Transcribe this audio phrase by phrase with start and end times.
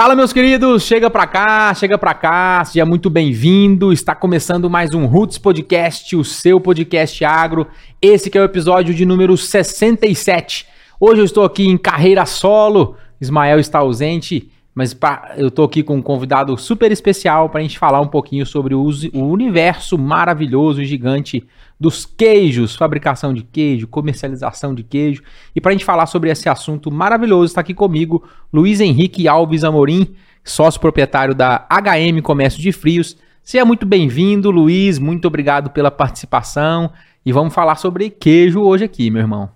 [0.00, 3.92] Fala, meus queridos, chega pra cá, chega pra cá, seja muito bem-vindo.
[3.92, 7.66] Está começando mais um Roots Podcast, o seu podcast agro.
[8.00, 10.66] Esse é o episódio de número 67.
[10.98, 15.82] Hoje eu estou aqui em carreira solo, Ismael está ausente, mas pra, eu estou aqui
[15.82, 20.82] com um convidado super especial para a gente falar um pouquinho sobre o, universo maravilhoso,
[20.82, 21.46] gigante
[21.80, 25.22] dos queijos, fabricação de queijo, comercialização de queijo.
[25.56, 29.64] E para a gente falar sobre esse assunto maravilhoso, está aqui comigo Luiz Henrique Alves
[29.64, 30.14] Amorim,
[30.44, 33.16] sócio proprietário da HM Comércio de Frios.
[33.42, 34.98] Seja muito bem-vindo, Luiz.
[34.98, 36.92] Muito obrigado pela participação.
[37.24, 39.50] E vamos falar sobre queijo hoje aqui, meu irmão.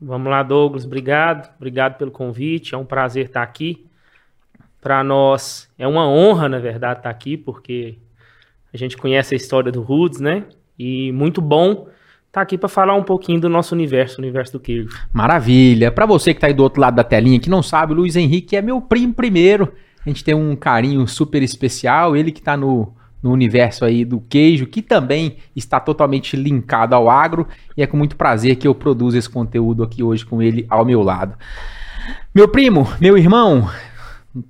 [0.00, 0.86] Vamos lá, Douglas.
[0.86, 1.50] Obrigado.
[1.56, 2.74] Obrigado pelo convite.
[2.74, 3.86] É um prazer estar aqui.
[4.80, 7.98] Para nós é uma honra, na verdade, estar aqui, porque
[8.72, 10.44] a gente conhece a história do Roots, né?
[10.78, 11.88] E muito bom
[12.34, 14.88] tá aqui para falar um pouquinho do nosso universo, o universo do queijo.
[15.12, 15.92] Maravilha.
[15.92, 18.16] Para você que está aí do outro lado da telinha, que não sabe, o Luiz
[18.16, 19.72] Henrique é meu primo primeiro.
[20.04, 22.16] A gente tem um carinho super especial.
[22.16, 27.08] Ele que está no, no universo aí do queijo, que também está totalmente linkado ao
[27.08, 27.46] agro.
[27.76, 30.84] E é com muito prazer que eu produzo esse conteúdo aqui hoje com ele ao
[30.84, 31.34] meu lado.
[32.34, 33.70] Meu primo, meu irmão,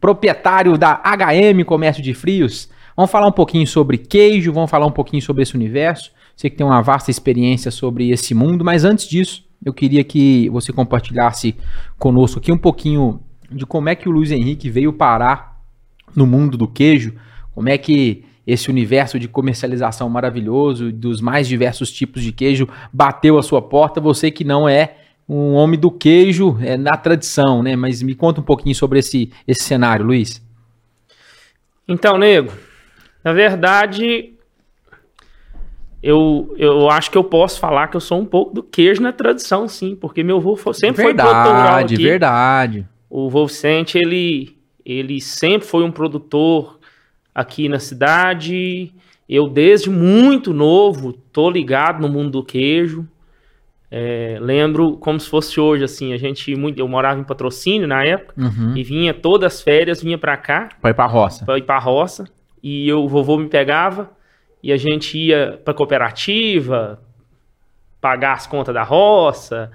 [0.01, 4.93] proprietário da HM Comércio de Frios, Vamos falar um pouquinho sobre queijo, vamos falar um
[4.93, 6.13] pouquinho sobre esse universo.
[6.37, 10.49] Você que tem uma vasta experiência sobre esse mundo, mas antes disso, eu queria que
[10.51, 11.57] você compartilhasse
[11.99, 13.21] conosco aqui um pouquinho
[13.51, 15.61] de como é que o Luiz Henrique veio parar
[16.15, 17.15] no mundo do queijo,
[17.53, 23.39] como é que esse universo de comercialização maravilhoso dos mais diversos tipos de queijo bateu
[23.39, 24.97] a sua porta, você que não é
[25.29, 27.75] um homem do queijo é, na tradição, né?
[27.75, 30.43] Mas me conta um pouquinho sobre esse, esse cenário, Luiz.
[31.89, 32.53] Então, nego,
[33.25, 34.35] na verdade,
[36.03, 39.11] eu, eu acho que eu posso falar que eu sou um pouco do queijo na
[39.11, 41.97] tradição, sim, porque meu avô sempre verdade, foi produtor rural aqui.
[41.97, 46.79] Verdade, O vô Vicente, ele, ele sempre foi um produtor
[47.35, 48.93] aqui na cidade.
[49.27, 53.09] Eu, desde muito novo, tô ligado no mundo do queijo.
[53.91, 58.05] É, lembro como se fosse hoje, assim, a gente, muito, eu morava em patrocínio na
[58.05, 58.77] época, uhum.
[58.77, 60.69] e vinha todas as férias, vinha para cá.
[60.83, 61.47] Pra ir pra roça.
[61.47, 62.25] Pra ir pra roça
[62.65, 64.11] e eu, o vovô me pegava
[64.63, 66.99] e a gente ia para cooperativa,
[68.01, 69.71] pagar as contas da roça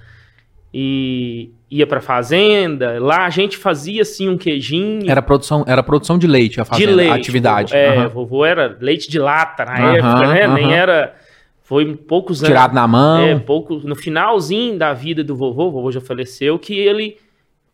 [0.73, 2.99] e ia para fazenda.
[2.99, 5.07] Lá a gente fazia assim um queijinho.
[5.07, 7.73] Era produção, era produção de leite a fazenda, de leite, a atividade.
[7.73, 8.09] Vovô, é, uhum.
[8.09, 10.47] vovô era leite de lata na uhum, época, né?
[10.47, 10.53] Uhum.
[10.55, 11.13] Nem era
[11.61, 12.49] foi poucos anos.
[12.49, 13.21] Tirado na mão.
[13.21, 17.19] É, pouco, no finalzinho da vida do vovô, o vovô já faleceu, que ele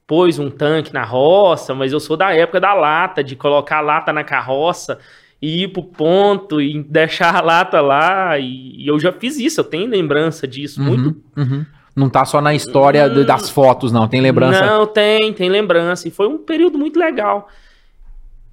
[0.07, 3.81] pôs um tanque na roça, mas eu sou da época da lata, de colocar a
[3.81, 4.99] lata na carroça
[5.41, 8.37] e ir pro ponto e deixar a lata lá.
[8.37, 10.81] E, e eu já fiz isso, eu tenho lembrança disso.
[10.81, 11.21] Uhum, muito.
[11.35, 11.65] Uhum.
[11.95, 14.07] Não tá só na história hum, das fotos, não.
[14.07, 14.65] Tem lembrança?
[14.65, 16.07] Não, tem, tem lembrança.
[16.07, 17.47] E foi um período muito legal.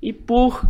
[0.01, 0.65] E por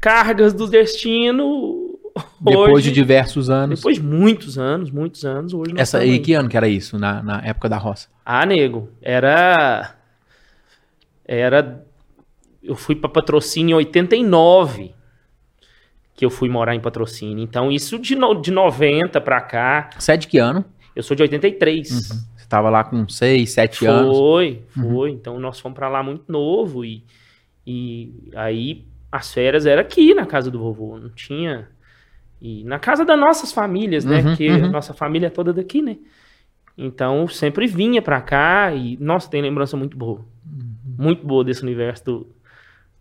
[0.00, 1.98] cargas do destino.
[2.38, 3.78] Depois hoje, de diversos anos.
[3.78, 5.54] Depois de muitos anos, muitos anos.
[5.54, 8.08] Hoje Essa, e que ano que era isso, na, na época da roça?
[8.26, 9.94] Ah, nego, era
[11.32, 11.84] era.
[12.62, 14.94] Eu fui para patrocínio em 89
[16.14, 17.42] que eu fui morar em patrocínio.
[17.42, 19.90] Então, isso de, no, de 90 para cá.
[19.98, 20.64] Você é de que ano?
[20.94, 21.90] Eu sou de 83.
[21.90, 21.98] Uhum.
[21.98, 24.16] Você estava lá com 6, 7 anos?
[24.16, 24.84] Foi, foi.
[24.84, 25.08] Uhum.
[25.08, 26.84] Então, nós fomos para lá muito novo.
[26.84, 27.02] E,
[27.66, 30.98] e aí, as férias era aqui na casa do vovô.
[30.98, 31.68] Não tinha.
[32.40, 34.18] E na casa das nossas famílias, né?
[34.18, 34.70] Uhum, Porque a uhum.
[34.70, 35.96] nossa família é toda daqui, né?
[36.76, 40.24] Então, sempre vinha para cá e, nossa, tem lembrança muito boa
[41.02, 42.26] muito boa desse universo do,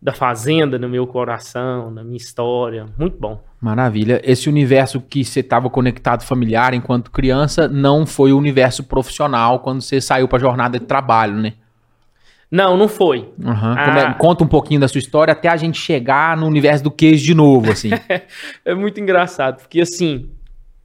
[0.02, 2.88] da fazenda no meu coração, na minha história.
[2.98, 3.44] Muito bom.
[3.62, 4.20] Maravilha.
[4.24, 9.82] Esse universo que você estava conectado familiar enquanto criança não foi o universo profissional quando
[9.82, 11.54] você saiu para a jornada de trabalho, né?
[12.50, 13.20] Não, não foi.
[13.40, 13.76] Uhum.
[13.78, 14.16] Ah.
[14.16, 17.34] Conta um pouquinho da sua história até a gente chegar no universo do queijo de
[17.34, 17.92] novo, assim.
[18.66, 20.32] é muito engraçado, porque assim,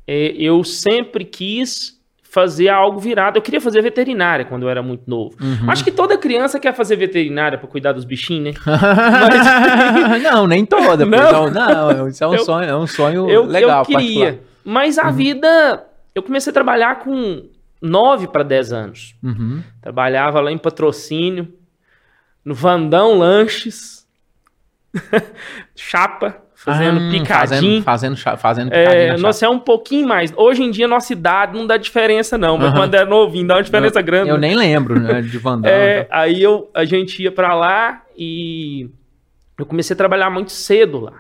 [0.07, 1.96] é, eu sempre quis
[2.37, 3.39] fazer algo virado.
[3.39, 5.35] Eu queria fazer veterinária quando eu era muito novo.
[5.41, 5.71] Uhum.
[5.71, 8.61] Acho que toda criança quer fazer veterinária para cuidar dos bichinhos, né?
[10.11, 10.23] Mas...
[10.23, 11.07] não, nem toda.
[11.07, 13.81] Não, não, isso é um eu, sonho, é um sonho eu, legal.
[13.81, 14.25] Eu queria.
[14.25, 14.57] Particular.
[14.63, 15.13] Mas a uhum.
[15.15, 17.43] vida, eu comecei a trabalhar com
[17.81, 19.15] 9 para 10 anos.
[19.23, 19.63] Uhum.
[19.81, 21.55] Trabalhava lá em patrocínio,
[22.45, 24.07] no Vandão Lanches,
[25.75, 26.37] chapa,
[26.67, 27.83] fazendo ah, picadinho.
[27.83, 29.13] Fazendo, fazendo, fazendo picadinho.
[29.13, 30.33] É, nossa, é um pouquinho mais.
[30.37, 32.59] Hoje em dia, nossa idade não dá diferença, não.
[32.59, 32.75] Mas uhum.
[32.75, 34.31] quando era novinho, dá uma diferença eu, grande.
[34.31, 35.71] Eu nem lembro, né, de Vandão.
[35.71, 36.09] é.
[36.11, 38.91] Aí eu, a gente ia para lá e
[39.57, 41.15] eu comecei a trabalhar muito cedo lá.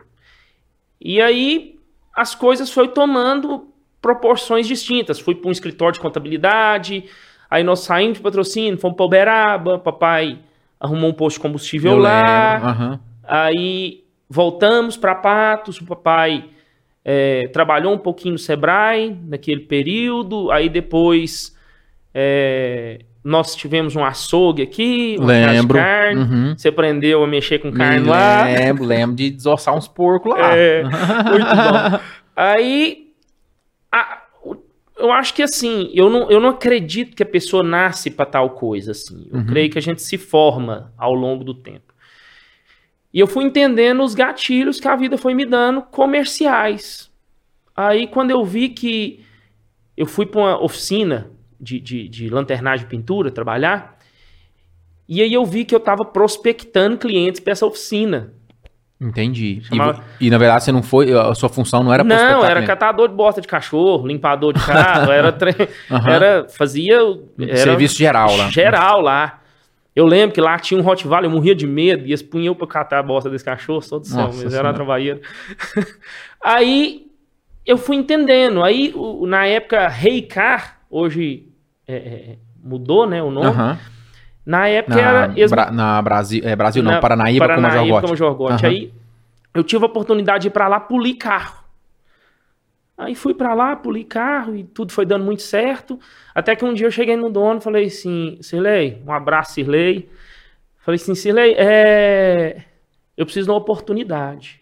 [1.00, 1.76] E aí
[2.14, 3.68] as coisas foi tomando
[4.02, 5.20] proporções distintas.
[5.20, 7.04] Fui para um escritório de contabilidade,
[7.48, 10.40] aí nós saímos de patrocínio, fomos para Uberaba, papai
[10.80, 12.76] arrumou um posto de combustível Eu lá.
[12.78, 12.98] Uhum.
[13.22, 16.44] Aí voltamos para Patos, o papai
[17.04, 21.56] é, trabalhou um pouquinho no Sebrae naquele período, aí depois
[22.12, 25.78] é, nós tivemos um açougue aqui, uma lembro.
[25.78, 26.54] carne, uhum.
[26.56, 28.44] você aprendeu a mexer com carne Me lá.
[28.44, 30.56] Lembro, lembro de desossar uns porcos lá.
[30.56, 30.82] É,
[31.30, 32.00] muito bom.
[32.34, 33.12] Aí,
[33.90, 34.22] a,
[34.96, 38.50] eu acho que assim, eu não, eu não acredito que a pessoa nasce para tal
[38.50, 39.28] coisa, assim.
[39.30, 39.46] Eu uhum.
[39.46, 41.85] creio que a gente se forma ao longo do tempo.
[43.16, 47.10] E eu fui entendendo os gatilhos que a vida foi me dando comerciais.
[47.74, 49.24] Aí, quando eu vi que
[49.96, 53.96] eu fui para uma oficina de, de, de lanternagem e pintura trabalhar,
[55.08, 58.34] e aí eu vi que eu estava prospectando clientes para essa oficina.
[59.00, 59.62] Entendi.
[59.62, 60.04] Chamava...
[60.20, 63.08] E, e, na verdade você não foi, a sua função não era Não, era catador
[63.08, 65.54] de bosta de cachorro, limpador de carro, era, tre...
[65.90, 66.06] uhum.
[66.06, 66.98] era fazia
[67.38, 68.50] era serviço geral lá.
[68.50, 69.40] Geral lá.
[69.96, 72.54] Eu lembro que lá tinha um Rottweiler, eu morria de medo, e eles punham eu
[72.54, 75.22] pra catar a bosta desse cachorro, só do céu, mas era uma trabalheira.
[76.44, 77.06] aí
[77.64, 78.62] eu fui entendendo.
[78.62, 81.48] Aí, o, na época, Reicar, hoje
[81.88, 83.58] é, é, mudou, né, o nome.
[83.58, 83.76] Uhum.
[84.44, 85.48] Na época na, era...
[85.48, 88.66] Bra na Brasil, é, Brasil não, na, Paranaíba, Paranaíba como Jorgote.
[88.66, 88.70] Uhum.
[88.70, 88.92] Aí
[89.54, 91.65] eu tive a oportunidade de ir pra lá polir carro.
[92.96, 96.00] Aí fui para lá, puli carro e tudo foi dando muito certo.
[96.34, 100.08] Até que um dia eu cheguei no dono e falei assim, Sirley, um abraço, Sirley.
[100.78, 102.64] Falei assim, Sirley, é...
[103.16, 104.60] eu preciso de uma oportunidade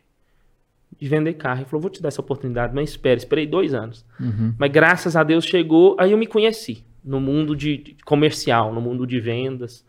[0.98, 1.60] de vender carro.
[1.60, 4.04] Ele falou, vou te dar essa oportunidade, mas espere, esperei dois anos.
[4.18, 4.54] Uhum.
[4.58, 9.06] Mas graças a Deus chegou, aí eu me conheci no mundo de comercial, no mundo
[9.06, 9.84] de vendas.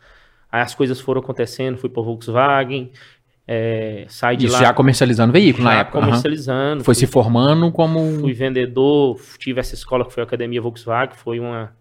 [0.51, 2.91] Aí as coisas foram acontecendo, fui para Volkswagen,
[3.47, 4.59] é, sai de Isso lá.
[4.59, 5.99] já comercializando veículo na época.
[5.99, 6.79] comercializando.
[6.79, 6.83] Uhum.
[6.83, 8.19] Foi fui, se formando como.
[8.19, 11.71] Fui vendedor, tive essa escola que foi a Academia Volkswagen, foi uma,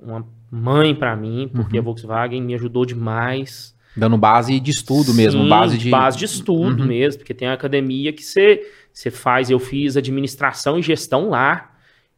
[0.00, 1.82] uma mãe para mim, porque uhum.
[1.82, 3.76] a Volkswagen me ajudou demais.
[3.96, 5.90] Dando base de estudo Sim, mesmo, base de.
[5.90, 6.88] Base de estudo uhum.
[6.88, 11.70] mesmo, porque tem a academia que você, você faz, eu fiz administração e gestão lá.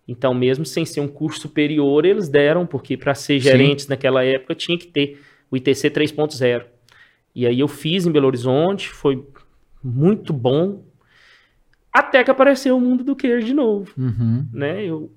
[0.07, 3.91] Então, mesmo sem ser um curso superior, eles deram, porque para ser gerentes Sim.
[3.91, 5.19] naquela época tinha que ter
[5.51, 6.74] o ITC 3.0.
[7.35, 9.27] E aí eu fiz em Belo Horizonte, foi
[9.83, 10.83] muito bom.
[11.93, 13.91] Até que apareceu o mundo do queijo de novo.
[13.97, 14.47] Uhum.
[14.53, 14.85] Né?
[14.85, 15.13] Eu,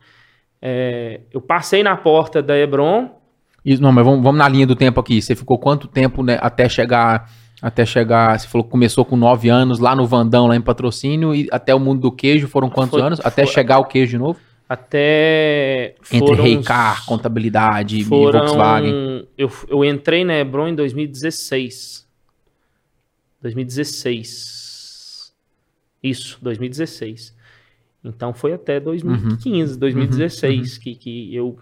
[0.62, 3.12] é, eu passei na porta da Hebron.
[3.64, 5.22] Isso, não, mas vamos, vamos, na linha do tempo aqui.
[5.22, 7.30] Você ficou quanto tempo né, até chegar.
[7.60, 11.34] Até chegar, você falou que começou com nove anos lá no Vandão, lá em patrocínio,
[11.34, 13.20] e até o mundo do queijo foram quantos foi, anos?
[13.22, 14.40] Até foi, chegar o queijo de novo?
[14.70, 15.96] Até.
[16.12, 19.28] Entre Reicar, contabilidade foram, e Volkswagen.
[19.36, 22.07] Eu, eu entrei na Hebron em 2016.
[23.42, 25.34] 2016.
[26.02, 27.36] Isso, 2016.
[28.04, 29.80] Então foi até 2015, uhum.
[29.80, 30.82] 2016 uhum.
[30.82, 31.58] que, que eu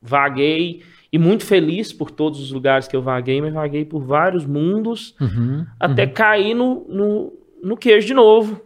[0.00, 0.82] vaguei
[1.12, 5.14] e muito feliz por todos os lugares que eu vaguei, mas vaguei por vários mundos
[5.20, 5.64] uhum.
[5.80, 6.12] até uhum.
[6.12, 7.32] cair no, no,
[7.62, 8.60] no queijo de novo.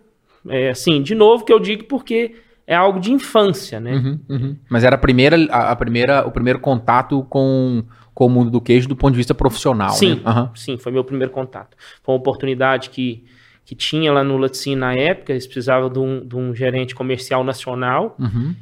[0.49, 2.35] É, assim, de novo que eu digo porque
[2.67, 3.95] é algo de infância, né?
[3.95, 4.57] Uhum, uhum.
[4.69, 8.61] Mas era a primeira, a, a, primeira, o primeiro contato com com o mundo do
[8.61, 9.91] queijo do ponto de vista profissional.
[9.91, 10.31] Sim, né?
[10.31, 10.49] uhum.
[10.55, 11.77] sim, foi meu primeiro contato.
[12.03, 13.25] Foi uma oportunidade que,
[13.65, 17.43] que tinha lá no Laticine na época, eles precisavam de um, de um gerente comercial
[17.43, 18.17] nacional.
[18.19, 18.55] Uhum.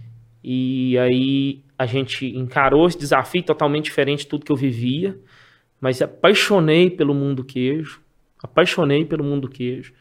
[0.43, 5.19] E aí a gente encarou esse desafio totalmente diferente de tudo que eu vivia,
[5.81, 8.01] mas apaixonei pelo mundo do queijo,
[8.43, 9.93] apaixonei pelo mundo do queijo.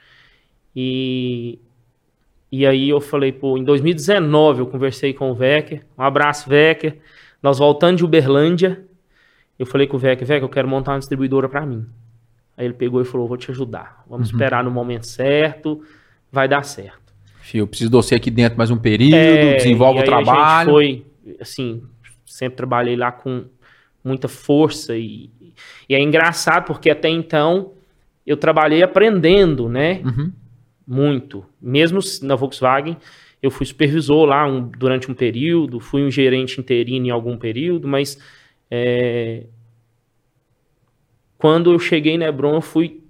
[0.75, 1.59] E,
[2.51, 6.99] e aí eu falei, pô, em 2019 eu conversei com o Vecker, um abraço Vecker,
[7.41, 8.85] nós voltando de Uberlândia,
[9.59, 11.85] eu falei com o Vec, Vec, eu quero montar uma distribuidora para mim.
[12.55, 14.03] Aí ele pegou e falou, vou te ajudar.
[14.09, 14.35] Vamos uhum.
[14.35, 15.83] esperar no momento certo,
[16.31, 17.13] vai dar certo.
[17.41, 20.77] Fio, eu preciso de você aqui dentro mais um período, é, desenvolve o trabalho.
[20.77, 21.05] A gente foi,
[21.41, 21.83] assim,
[22.25, 23.45] sempre trabalhei lá com
[24.03, 25.29] muita força e,
[25.89, 27.73] e é engraçado porque até então
[28.25, 30.01] eu trabalhei aprendendo, né?
[30.05, 30.31] Uhum.
[30.87, 31.45] Muito.
[31.61, 32.95] Mesmo na Volkswagen,
[33.41, 37.87] eu fui supervisor lá um, durante um período, fui um gerente interino em algum período,
[37.87, 38.17] mas
[38.69, 39.43] é...
[41.37, 43.01] Quando eu cheguei na Hebron, eu fui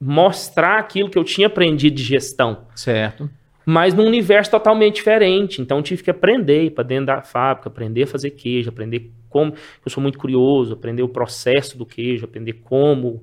[0.00, 2.66] mostrar aquilo que eu tinha aprendido de gestão.
[2.74, 3.28] Certo.
[3.64, 5.60] Mas num universo totalmente diferente.
[5.60, 9.52] Então tive que aprender para dentro da fábrica, aprender a fazer queijo, aprender como.
[9.84, 13.22] Eu sou muito curioso, aprender o processo do queijo, aprender como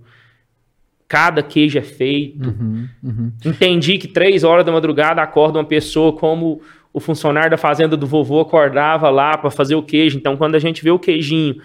[1.08, 2.50] cada queijo é feito.
[2.50, 3.32] Uhum, uhum.
[3.46, 8.08] Entendi que três horas da madrugada acorda uma pessoa como o funcionário da fazenda do
[8.08, 10.18] vovô acordava lá para fazer o queijo.
[10.18, 11.62] Então, quando a gente vê o queijinho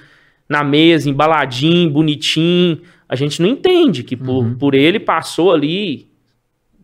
[0.52, 2.80] na mesa, embaladinho, bonitinho.
[3.08, 4.54] A gente não entende que por, uhum.
[4.54, 6.08] por ele passou ali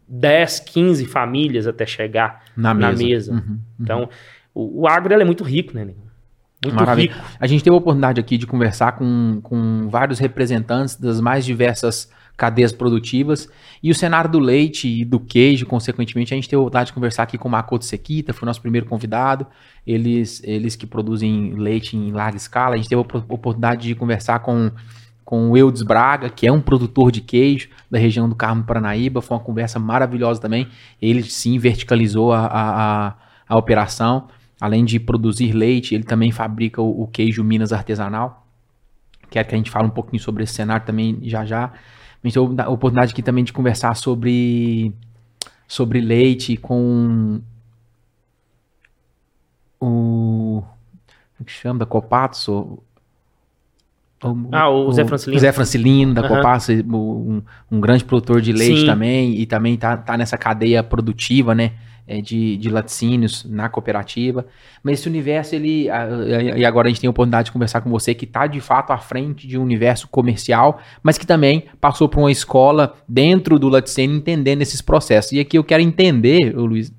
[0.09, 3.05] 10, 15 famílias até chegar na, na mesa.
[3.05, 3.33] mesa.
[3.33, 3.39] Uhum.
[3.39, 3.59] Uhum.
[3.79, 4.09] Então,
[4.55, 5.85] o, o agro é muito rico, né?
[5.85, 7.13] Muito Maravilha.
[7.13, 7.27] rico.
[7.39, 12.11] A gente teve a oportunidade aqui de conversar com, com vários representantes das mais diversas
[12.39, 13.49] cadeias produtivas.
[13.83, 16.95] E o cenário do leite e do queijo, consequentemente, a gente teve a oportunidade de
[16.95, 19.45] conversar aqui com o Makoto Sekita, foi nosso primeiro convidado.
[19.85, 22.77] Eles, eles que produzem leite em larga escala.
[22.77, 24.71] A gente teve a oportunidade de conversar com,
[25.25, 29.21] com o Eudes Braga, que é um produtor de queijo da região do Carmo Paranaíba.
[29.21, 30.69] Foi uma conversa maravilhosa também.
[31.03, 33.15] Ele sim verticalizou a, a, a,
[33.49, 34.29] a operação.
[34.61, 38.47] Além de produzir leite, ele também fabrica o, o queijo Minas artesanal.
[39.29, 41.73] Quero que a gente fale um pouquinho sobre esse cenário também já já.
[42.23, 44.93] A gente teve a oportunidade aqui também de conversar sobre,
[45.67, 47.41] sobre leite com
[49.81, 50.63] o.
[50.63, 51.79] Como é que chama?
[51.79, 52.49] Da Copatos?
[52.49, 52.83] O,
[54.51, 55.41] ah, o, o Zé Francilino.
[55.41, 56.29] Zé Francilino, da uhum.
[56.93, 58.87] Um, um, grande produtor de leite Sim.
[58.87, 61.73] também, e também tá, tá nessa cadeia produtiva, né?
[62.09, 64.47] É, de, de laticínios na cooperativa.
[64.83, 65.89] Mas esse universo, ele.
[66.57, 68.93] e agora a gente tem a oportunidade de conversar com você que está de fato
[68.93, 73.69] à frente de um universo comercial, mas que também passou por uma escola dentro do
[73.69, 75.33] laticínio entendendo esses processos.
[75.33, 76.91] E aqui eu quero entender, Luiz,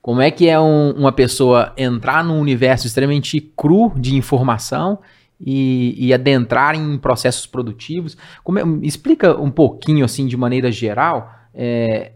[0.00, 5.00] como é que é um, uma pessoa entrar num universo extremamente cru de informação
[5.38, 8.16] e, e adentrar em processos produtivos?
[8.42, 12.12] Como é, explica um pouquinho, assim, de maneira geral, é,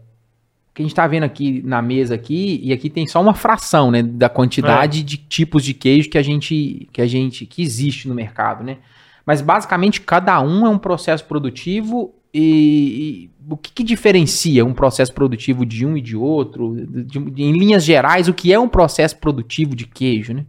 [0.81, 3.91] que a gente está vendo aqui na mesa aqui, e aqui tem só uma fração,
[3.91, 5.03] né, da quantidade é.
[5.03, 8.77] de tipos de queijo que a gente que a gente que existe no mercado, né?
[9.25, 14.73] Mas basicamente cada um é um processo produtivo e, e o que, que, diferencia um
[14.73, 16.75] processo produtivo de um e de outro?
[16.75, 20.45] De, de, em linhas gerais, o que é um processo produtivo de queijo, né?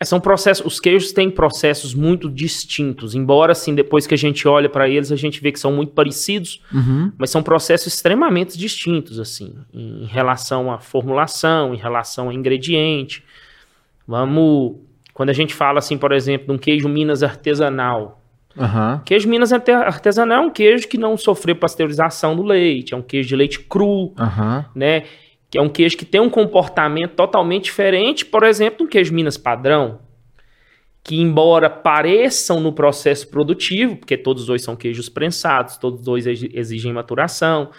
[0.00, 4.46] É, são processos, os queijos têm processos muito distintos, embora assim depois que a gente
[4.46, 7.10] olha para eles a gente vê que são muito parecidos, uhum.
[7.18, 13.24] mas são processos extremamente distintos assim, em relação à formulação, em relação ao ingrediente.
[14.06, 14.76] Vamos,
[15.12, 18.18] quando a gente fala assim, por exemplo, de um queijo Minas artesanal,
[18.56, 18.98] Uhum.
[19.04, 23.28] Queijo Minas artesanal é um queijo que não sofreu pasteurização do leite, é um queijo
[23.28, 24.64] de leite cru, uhum.
[24.74, 25.04] né?
[25.50, 29.36] Que é um queijo que tem um comportamento totalmente diferente, por exemplo, do queijo Minas
[29.36, 30.00] padrão,
[31.02, 36.92] que embora pareçam no processo produtivo, porque todos dois são queijos prensados, todos dois exigem
[36.92, 37.70] maturação,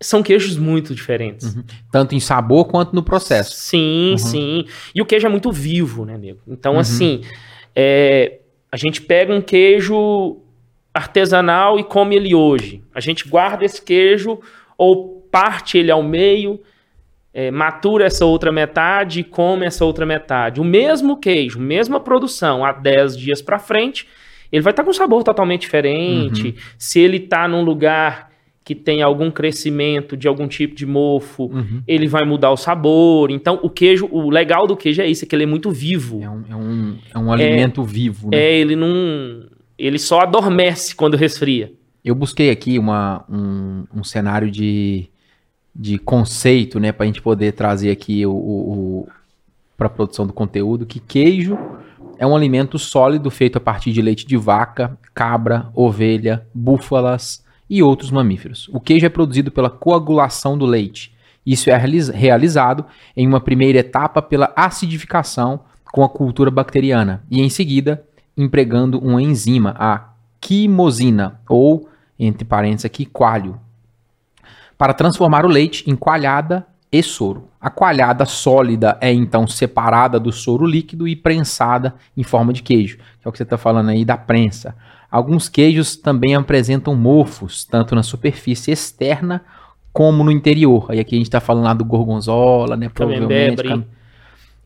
[0.00, 1.54] são queijos muito diferentes.
[1.54, 1.64] Uhum.
[1.92, 3.54] Tanto em sabor quanto no processo.
[3.56, 4.18] Sim, uhum.
[4.18, 4.64] sim.
[4.94, 6.40] E o queijo é muito vivo, né, nego?
[6.48, 6.80] Então, uhum.
[6.80, 7.22] assim,
[7.76, 8.40] é,
[8.72, 10.38] a gente pega um queijo
[10.92, 12.82] artesanal e come ele hoje.
[12.94, 14.40] A gente guarda esse queijo
[14.78, 16.60] ou parte ele ao meio,
[17.32, 20.60] é, matura essa outra metade e come essa outra metade.
[20.60, 24.06] O mesmo queijo, mesma produção, há 10 dias para frente,
[24.52, 26.46] ele vai estar tá com um sabor totalmente diferente.
[26.46, 26.54] Uhum.
[26.78, 28.30] Se ele está num lugar
[28.62, 31.82] que tem algum crescimento de algum tipo de mofo, uhum.
[31.84, 33.32] ele vai mudar o sabor.
[33.32, 36.22] Então, o queijo, o legal do queijo é isso, é que ele é muito vivo.
[36.22, 38.30] É um, é um, é um alimento é, vivo.
[38.30, 38.38] Né?
[38.38, 39.48] É, ele não.
[39.76, 41.72] Ele só adormece quando resfria.
[42.04, 45.08] Eu busquei aqui uma, um, um cenário de,
[45.74, 49.08] de conceito, né, para a gente poder trazer aqui o, o,
[49.76, 51.58] para a produção do conteúdo, que queijo
[52.18, 57.82] é um alimento sólido feito a partir de leite de vaca, cabra, ovelha, búfalas e
[57.82, 58.68] outros mamíferos.
[58.72, 61.12] O queijo é produzido pela coagulação do leite.
[61.44, 62.84] Isso é realizado
[63.16, 65.60] em uma primeira etapa pela acidificação
[65.92, 68.02] com a cultura bacteriana e em seguida
[68.36, 70.08] empregando uma enzima, a
[70.40, 71.88] quimosina, ou,
[72.18, 73.58] entre parênteses aqui, coalho,
[74.76, 77.48] para transformar o leite em coalhada e soro.
[77.60, 82.98] A coalhada sólida é então separada do soro líquido e prensada em forma de queijo,
[82.98, 84.76] que é o que você está falando aí da prensa.
[85.10, 89.42] Alguns queijos também apresentam mofos, tanto na superfície externa
[89.92, 90.86] como no interior.
[90.90, 92.88] Aí aqui a gente está falando lá do gorgonzola, né?
[92.88, 93.62] Provavelmente.
[93.62, 93.84] Cam...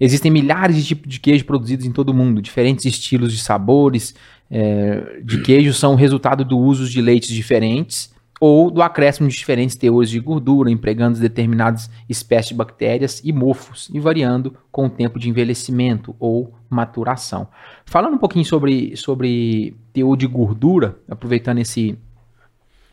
[0.00, 4.14] Existem milhares de tipos de queijo produzidos em todo o mundo, diferentes estilos de sabores
[4.50, 9.76] é, de queijo são resultado do uso de leites diferentes ou do acréscimo de diferentes
[9.76, 15.18] teores de gordura, empregando determinadas espécies de bactérias e mofos, e variando com o tempo
[15.18, 17.48] de envelhecimento ou maturação.
[17.84, 21.98] Falando um pouquinho sobre, sobre teor de gordura, aproveitando esse,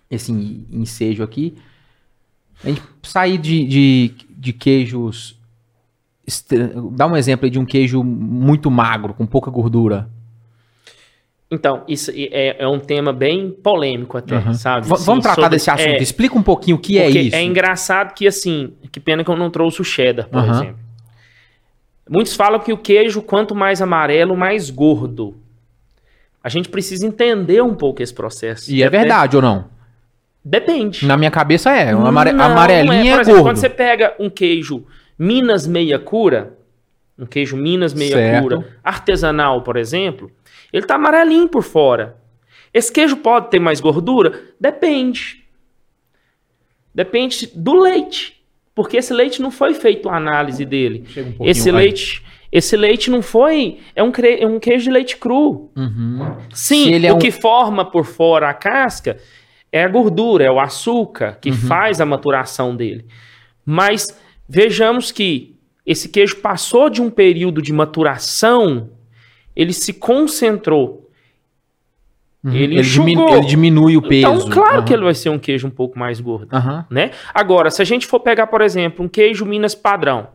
[0.09, 1.55] esse ensejo aqui,
[2.63, 5.39] a gente sair de, de, de queijos.
[6.93, 10.09] Dá um exemplo de um queijo muito magro, com pouca gordura.
[11.49, 14.53] Então, isso é, é, um tema bem polêmico até, uhum.
[14.53, 14.91] sabe?
[14.91, 15.87] Assim, vamos tratar sobre, desse assunto.
[15.87, 17.35] É, Explica um pouquinho o que é isso.
[17.35, 20.51] É engraçado que, assim, que pena que eu não trouxe o cheddar, por uhum.
[20.51, 20.85] exemplo.
[22.09, 25.35] Muitos falam que o queijo, quanto mais amarelo, mais gordo.
[26.43, 28.71] A gente precisa entender um pouco esse processo.
[28.71, 29.65] E é verdade ou não?
[30.43, 31.07] Depende.
[31.07, 31.89] Na minha cabeça é.
[31.89, 32.31] Amare...
[32.31, 33.43] Não, é, é, Por exemplo, gordo.
[33.43, 34.85] quando você pega um queijo
[35.17, 36.53] Minas meia cura,
[37.17, 40.29] um queijo Minas meia cura, artesanal, por exemplo,
[40.77, 42.17] ele tá amarelinho por fora.
[42.73, 44.41] Esse queijo pode ter mais gordura?
[44.59, 45.45] Depende.
[46.93, 48.43] Depende do leite.
[48.73, 51.05] Porque esse leite não foi feito a análise dele.
[51.39, 53.79] Um esse leite, esse leite não foi.
[53.95, 55.71] É um, é um queijo de leite cru.
[55.77, 56.35] Uhum.
[56.53, 57.19] Sim, o é um...
[57.19, 59.17] que forma por fora a casca
[59.71, 61.55] é a gordura, é o açúcar que uhum.
[61.55, 63.05] faz a maturação dele.
[63.65, 64.07] Mas
[64.47, 65.55] vejamos que
[65.85, 68.89] esse queijo passou de um período de maturação,
[69.55, 71.05] ele se concentrou
[72.45, 72.53] Uhum.
[72.53, 74.47] Ele, ele, diminu ele, diminui o então, peso.
[74.47, 74.85] Então, claro uhum.
[74.85, 76.55] que ele vai ser um queijo um pouco mais gordo,
[76.91, 77.09] né?
[77.33, 80.27] Agora, se a gente for pegar, por exemplo, um queijo Minas padrão,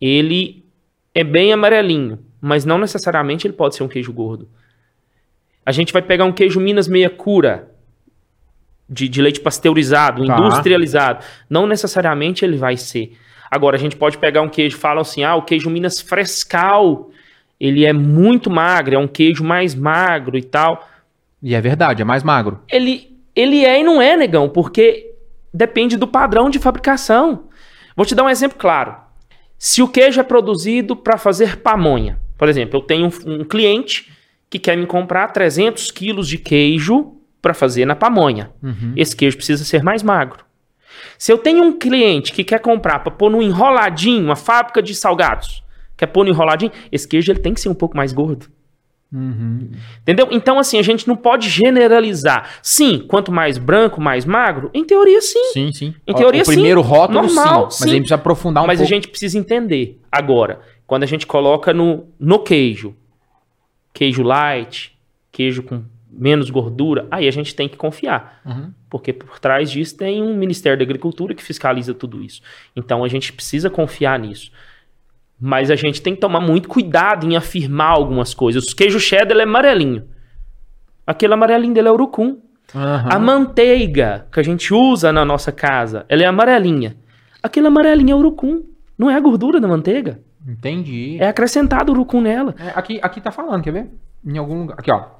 [0.00, 0.64] ele
[1.14, 4.48] é bem amarelinho, mas não necessariamente ele pode ser um queijo gordo.
[5.64, 7.70] A gente vai pegar um queijo Minas meia cura,
[8.88, 10.36] de, de leite pasteurizado, tá.
[10.36, 11.24] industrializado.
[11.48, 13.16] Não necessariamente ele vai ser.
[13.50, 17.10] Agora, a gente pode pegar um queijo, falam assim, ah, o queijo Minas frescal,
[17.58, 20.88] ele é muito magro, é um queijo mais magro e tal.
[21.42, 22.60] E é verdade, é mais magro.
[22.70, 25.12] Ele, ele é e não é, negão, porque
[25.52, 27.44] depende do padrão de fabricação.
[27.96, 28.94] Vou te dar um exemplo claro.
[29.58, 34.10] Se o queijo é produzido para fazer pamonha, por exemplo, eu tenho um, um cliente
[34.48, 38.50] que quer me comprar 300 quilos de queijo para fazer na pamonha.
[38.62, 38.92] Uhum.
[38.96, 40.44] Esse queijo precisa ser mais magro.
[41.18, 44.94] Se eu tenho um cliente que quer comprar para pôr no enroladinho, uma fábrica de
[44.94, 45.62] salgados,
[45.96, 48.46] quer pôr no enroladinho, esse queijo ele tem que ser um pouco mais gordo.
[49.12, 49.72] Uhum.
[50.02, 50.28] Entendeu?
[50.30, 52.58] Então, assim, a gente não pode generalizar.
[52.62, 55.52] Sim, quanto mais branco, mais magro, em teoria, sim.
[55.52, 55.94] Sim, sim.
[56.06, 56.52] Em teoria, o sim.
[56.52, 57.78] primeiro rótulo, normal, sim.
[57.80, 58.88] Mas a gente precisa aprofundar um mas pouco.
[58.88, 60.00] Mas a gente precisa entender.
[60.12, 62.94] Agora, quando a gente coloca no, no queijo,
[63.92, 64.96] queijo light,
[65.32, 65.82] queijo com
[66.12, 68.40] menos gordura, aí a gente tem que confiar.
[68.44, 68.72] Uhum.
[68.88, 72.42] Porque por trás disso tem um Ministério da Agricultura que fiscaliza tudo isso.
[72.74, 74.50] Então a gente precisa confiar nisso.
[75.40, 78.64] Mas a gente tem que tomar muito cuidado em afirmar algumas coisas.
[78.64, 80.04] O queijo cheddar é amarelinho.
[81.06, 82.38] Aquele amarelinho dele é urucum.
[82.74, 83.08] Uhum.
[83.10, 86.96] A manteiga que a gente usa na nossa casa, ela é amarelinha.
[87.42, 88.64] Aquele amarelinho é urucum.
[88.98, 90.20] Não é a gordura da manteiga.
[90.46, 91.16] Entendi.
[91.18, 92.54] É acrescentado urucum nela.
[92.58, 93.90] É, aqui, aqui tá falando, quer ver?
[94.24, 94.78] Em algum lugar.
[94.78, 95.19] Aqui, ó.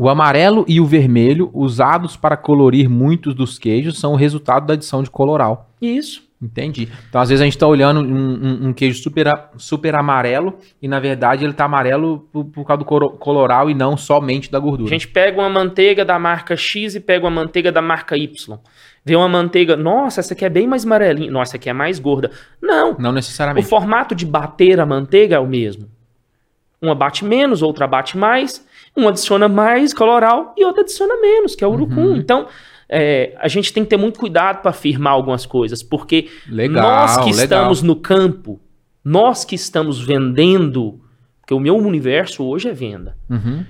[0.00, 4.74] O amarelo e o vermelho, usados para colorir muitos dos queijos, são o resultado da
[4.74, 5.68] adição de coloral.
[5.82, 6.28] Isso.
[6.40, 6.88] Entendi.
[7.08, 10.86] Então, às vezes, a gente está olhando um, um, um, queijo super, super amarelo e,
[10.86, 14.88] na verdade, ele está amarelo por, por, causa do coloral e não somente da gordura.
[14.88, 18.56] A gente pega uma manteiga da marca X e pega uma manteiga da marca Y.
[19.04, 21.98] Vê uma manteiga, nossa, essa aqui é bem mais amarelinha, nossa, essa aqui é mais
[21.98, 22.30] gorda.
[22.62, 22.94] Não.
[22.96, 23.66] Não necessariamente.
[23.66, 25.88] O formato de bater a manteiga é o mesmo.
[26.80, 28.64] Uma bate menos, outra bate mais.
[28.98, 32.08] Uma adiciona mais coloral e outra adiciona menos, que é o urucum.
[32.08, 32.16] Uhum.
[32.16, 32.48] Então,
[32.88, 37.16] é, a gente tem que ter muito cuidado para afirmar algumas coisas, porque legal, nós
[37.18, 37.42] que legal.
[37.42, 38.60] estamos no campo,
[39.04, 41.00] nós que estamos vendendo,
[41.40, 43.16] porque o meu universo hoje é venda.
[43.30, 43.64] Uhum.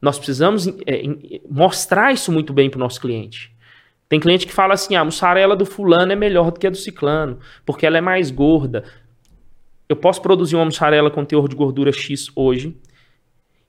[0.00, 1.02] Nós precisamos é,
[1.50, 3.52] mostrar isso muito bem para o nosso cliente.
[4.08, 6.70] Tem cliente que fala assim: ah, a mussarela do fulano é melhor do que a
[6.70, 8.84] do ciclano, porque ela é mais gorda.
[9.88, 12.74] Eu posso produzir uma mussarela com teor de gordura X hoje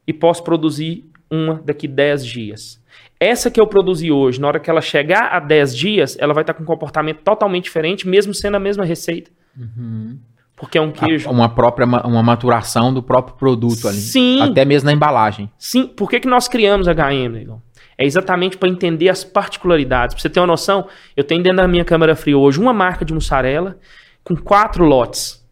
[0.07, 2.83] e posso produzir uma daqui 10 dias.
[3.19, 6.43] Essa que eu produzi hoje, na hora que ela chegar a 10 dias, ela vai
[6.43, 9.31] estar com um comportamento totalmente diferente, mesmo sendo a mesma receita.
[9.57, 10.19] Uhum.
[10.55, 11.29] Porque é um queijo.
[11.29, 13.97] Uma própria uma maturação do próprio produto ali.
[13.97, 14.41] Sim.
[14.41, 15.49] Até mesmo na embalagem.
[15.57, 15.87] Sim.
[15.87, 17.61] Por que, que nós criamos HM, Negão?
[17.97, 20.13] É exatamente para entender as particularidades.
[20.13, 23.05] Para você ter uma noção, eu tenho dentro da minha câmara fria hoje uma marca
[23.05, 23.77] de mussarela
[24.23, 25.45] com quatro lotes.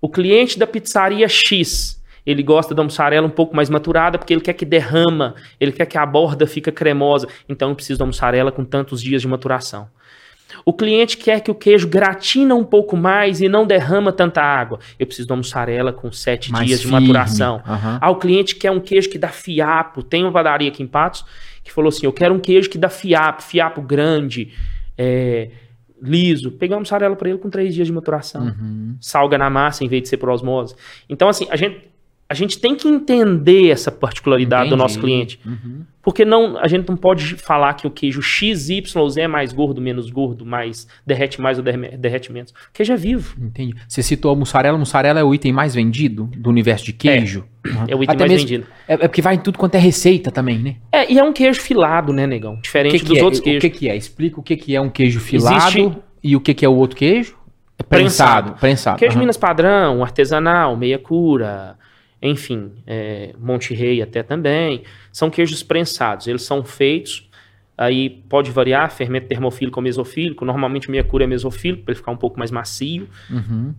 [0.00, 4.40] O cliente da pizzaria X, ele gosta da mussarela um pouco mais maturada porque ele
[4.40, 7.28] quer que derrama, ele quer que a borda fica cremosa.
[7.48, 9.88] Então eu preciso da mussarela com tantos dias de maturação.
[10.64, 14.78] O cliente quer que o queijo gratina um pouco mais e não derrama tanta água.
[14.98, 16.98] Eu preciso de uma mussarela com sete mais dias firme.
[16.98, 17.56] de maturação.
[17.56, 17.98] Uhum.
[18.00, 20.02] Ah, o cliente quer um queijo que dá fiapo.
[20.02, 21.24] Tem uma padaria aqui em Patos
[21.62, 24.52] que falou assim: eu quero um queijo que dá fiapo, fiapo grande,
[24.96, 25.50] é,
[26.00, 26.52] liso.
[26.52, 28.42] Peguei uma mussarela para ele com três dias de maturação.
[28.42, 28.96] Uhum.
[29.00, 30.74] Salga na massa em vez de ser por osmose.
[31.08, 31.93] Então, assim, a gente
[32.28, 34.76] a gente tem que entender essa particularidade Entendi.
[34.76, 35.38] do nosso cliente.
[35.44, 35.82] Uhum.
[36.02, 40.10] Porque não, a gente não pode falar que o queijo XYZ é mais gordo, menos
[40.10, 42.50] gordo, mais derrete mais ou derrete menos.
[42.50, 43.34] O queijo é vivo.
[43.40, 43.74] Entendi.
[43.88, 44.76] Você citou a mussarela.
[44.76, 47.46] Mussarela é o item mais vendido do universo de queijo?
[47.64, 47.84] É, uhum.
[47.88, 48.66] é o item Até mais mesmo, vendido.
[48.86, 50.76] É, é, porque vai em tudo quanto é receita também, né?
[50.92, 52.58] É, e é um queijo filado, né, negão?
[52.60, 53.24] Diferente que dos é?
[53.24, 53.58] outros queijos.
[53.58, 53.96] O que, que é?
[53.96, 55.98] Explica o que, que é um queijo filado Existe...
[56.22, 57.36] e o que, que é o outro queijo?
[57.78, 58.52] É prensado.
[58.52, 58.60] Prensado.
[58.60, 58.98] prensado.
[58.98, 59.20] Queijo uhum.
[59.20, 61.78] Minas padrão, artesanal, meia cura
[62.30, 64.82] enfim, é, Monte Rei até também,
[65.12, 66.26] são queijos prensados.
[66.26, 67.28] Eles são feitos
[67.76, 70.44] Aí pode variar, fermento termofílico ou mesofílico.
[70.44, 73.08] Normalmente minha cura é mesofílico, para ele ficar um pouco mais macio.
[73.28, 73.74] Uhum.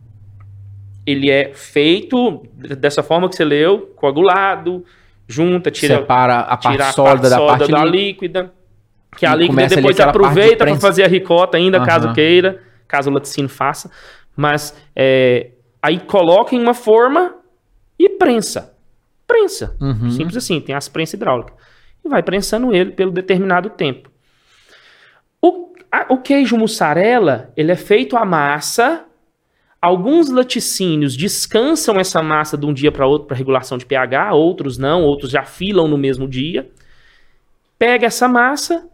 [1.05, 4.83] Ele é feito dessa forma que você leu, coagulado,
[5.27, 8.51] junta, tira, Separa a parte tira sólida da parte da lí- líquida.
[9.15, 12.13] Que a líquida depois de aproveita para fazer a ricota ainda, caso Aham.
[12.13, 13.89] queira, caso o laticínio faça.
[14.35, 17.33] Mas é, aí coloca em uma forma
[17.97, 18.75] e prensa.
[19.27, 19.75] Prensa.
[19.81, 20.11] Uhum.
[20.11, 21.53] Simples assim, tem as prensas hidráulicas.
[22.03, 24.09] E vai prensando ele pelo determinado tempo.
[25.41, 29.05] O, a- o queijo mussarela, ele é feito à massa.
[29.81, 34.77] Alguns laticínios descansam essa massa de um dia para outro para regulação de pH, outros
[34.77, 36.69] não, outros já filam no mesmo dia.
[37.77, 38.87] Pega essa massa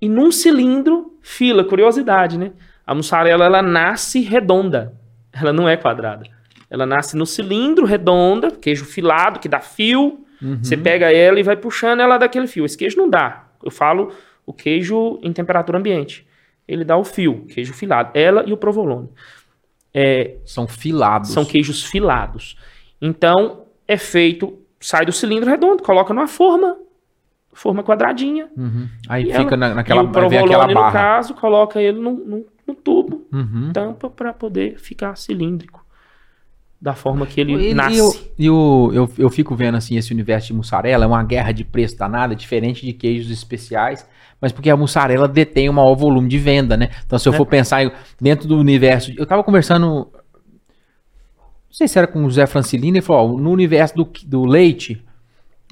[0.00, 2.52] e num cilindro fila, curiosidade, né?
[2.86, 4.94] A mussarela ela nasce redonda,
[5.32, 6.24] ela não é quadrada.
[6.76, 10.24] Ela nasce no cilindro redonda, queijo filado que dá fio.
[10.42, 10.58] Uhum.
[10.62, 12.64] Você pega ela e vai puxando ela daquele fio.
[12.66, 13.46] Esse queijo não dá.
[13.64, 14.12] Eu falo
[14.44, 16.26] o queijo em temperatura ambiente.
[16.68, 18.10] Ele dá o fio, queijo filado.
[18.12, 19.08] Ela e o provolone.
[19.94, 21.30] É, São filados.
[21.30, 22.58] são queijos filados.
[23.00, 26.76] Então, é feito, sai do cilindro redondo, coloca numa forma,
[27.54, 28.48] forma quadradinha.
[28.56, 28.88] Uhum.
[29.08, 30.92] Aí fica ela- na, naquela, e o provolone, aquela no barra.
[30.92, 33.70] caso, coloca ele no, no- no tubo, Uhum.
[33.72, 35.85] tampa para poder ficar cilíndrico.
[36.80, 37.96] Da forma que ele E- nasce.
[37.96, 41.24] E, eu, e o- eu, eu fico vendo assim esse universo de mussarela, é uma
[41.24, 44.06] guerra de preço danada, diferente de queijos especiais,
[44.40, 46.90] mas porque a mussarela detém o maior volume de venda, né?
[47.06, 47.36] Então, se eu É.
[47.36, 49.10] for pensar dentro do universo.
[49.16, 49.86] Eu tava conversando.
[49.86, 54.44] Não sei se era com o José Francilino, ele falou: ó, no universo do, do
[54.44, 55.02] leite,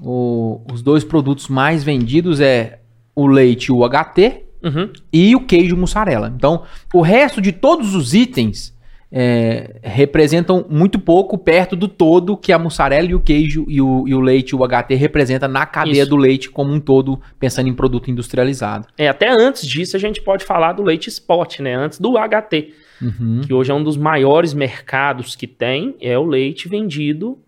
[0.03, 2.81] o- os dois produtos mais vendidos é
[3.15, 4.91] o leite UHT Uhum.
[5.13, 6.33] e o queijo mussarela.
[6.35, 6.63] Então,
[6.93, 8.74] o resto de todos os itens
[9.17, 14.09] é, representam muito pouco perto do todo que a mussarela e o queijo e o,
[14.09, 16.11] e o leite, o HT, representa na cadeia Isso.
[16.11, 18.89] do leite como um todo, pensando em produto industrializado.
[18.99, 21.77] É, até antes disso a gente pode falar do leite spot, né?
[21.77, 23.41] Antes do HT, Uhum.
[23.45, 27.39] que hoje é um dos maiores mercados que tem, é o leite vendido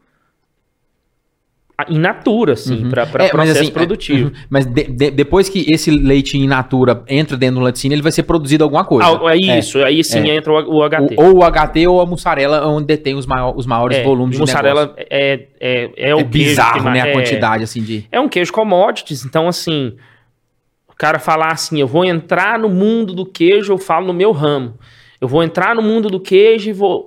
[1.91, 2.91] in natura, assim, Uhum.
[2.91, 4.29] para É, processo assim, é, produtivo.
[4.29, 4.33] uhum.
[4.49, 8.12] Mas de- de- depois que esse leite in natura entra dentro do laticínio, ele vai
[8.12, 9.07] ser produzido alguma coisa.
[9.23, 11.15] Ah, é isso, aí sim entra o, o HT.
[11.19, 14.37] O- ou o HT ou a mussarela, onde detém os, maior- os maiores É, volumes
[14.37, 15.07] de mussarela negócio.
[15.11, 18.07] é, é, é, o É queijo bizarro, que né, a é- quantidade, assim, de...
[18.11, 19.93] É um queijo commodities, então assim,
[20.89, 24.33] o cara falar assim, eu vou entrar no mundo do queijo, eu falo no meu
[24.33, 24.79] ramo.
[25.21, 27.07] Eu vou entrar no mundo do queijo e vou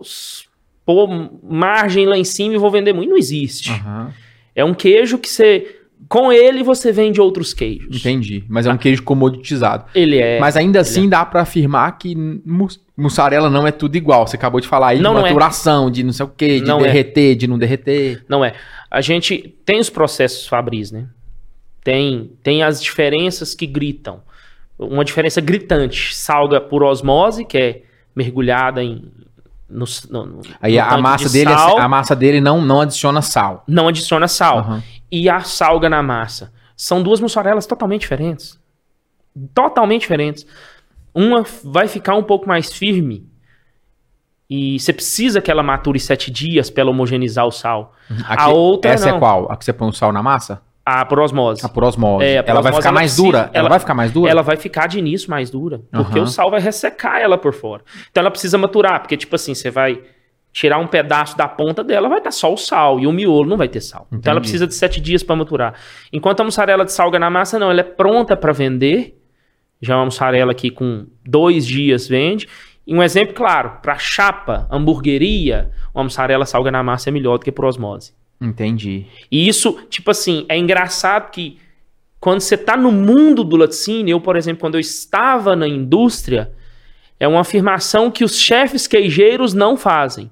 [0.86, 1.08] pôr
[1.44, 3.10] margem lá em cima e vou vender muito.
[3.10, 3.72] Não existe.
[3.72, 4.12] Aham,
[4.56, 7.96] É um queijo que você, com ele você vende outros queijos.
[7.98, 8.44] entendi.
[8.50, 9.86] Mas é um queijo comoditizado.
[9.96, 10.40] Ele é.
[10.40, 14.28] Mas ainda assim dá pra afirmar que mus- mussarela não é tudo igual.
[14.28, 15.30] Você acabou de falar aí Não, de não é.
[15.30, 16.84] maturação, de não sei o quê, de Não é.
[16.84, 18.24] derreter, de não derreter.
[18.28, 18.54] Não é.
[18.92, 21.08] A gente tem os processos Fabris, né?
[21.84, 24.22] Tem, tem as diferenças que gritam.
[24.78, 26.16] Uma diferença gritante.
[26.16, 27.82] Salga por osmose, que é
[28.16, 29.04] mergulhada em.
[29.70, 32.82] No, no- no- Aí a massa de dele, é- sal, a massa dele não, não
[32.82, 33.64] adiciona sal.
[33.68, 34.60] não adiciona sal.
[34.60, 34.84] Aham.
[35.12, 36.52] E a salga na massa.
[36.76, 38.60] São duas mussarelas totalmente diferentes.
[39.54, 40.46] Totalmente diferentes.
[41.14, 43.28] Uma vai ficar um pouco mais firme.
[44.50, 47.94] E você precisa que ela mature sete dias para ela homogeneizar o sal.
[48.28, 49.18] Aqui- A outra essa não.
[49.18, 49.52] é qual?
[49.52, 50.62] A que você põe o sal na massa?
[50.86, 51.64] A por osmose.
[51.66, 52.26] A por osmose.
[52.26, 53.38] É, a por ela vai ficar ela mais precisa- dura?
[53.40, 54.32] Ela, ela- vai ficar mais dura?
[54.32, 56.24] Ela vai ficar de início mais dura, porque Aham.
[56.24, 57.84] o sal vai ressecar ela por fora.
[58.10, 60.02] Então ela precisa maturar, porque tipo assim, você vai
[60.52, 63.56] tirar um pedaço da ponta dela, vai estar só o sal, e o miolo não
[63.56, 64.08] vai ter sal.
[64.12, 64.42] Então ela Entendi.
[64.50, 65.76] precisa de sete dias para maturar.
[66.12, 69.16] Enquanto a mussarela de salga na massa, não, ela é pronta para vender.
[69.80, 72.48] Já é uma mussarela que com dois dias vende.
[72.88, 77.46] E um exemplo claro, para chapa, hamburgueria, uma mussarela salga na massa é melhor do
[77.46, 78.14] que por osmose.
[78.42, 79.06] Entendi.
[79.30, 81.58] E isso, tipo assim, é engraçado que
[82.20, 86.52] quando você tá no mundo do laticínio, eu, por exemplo, quando eu estava na indústria,
[87.20, 90.32] é uma afirmação que os chefes queijeiros não fazem.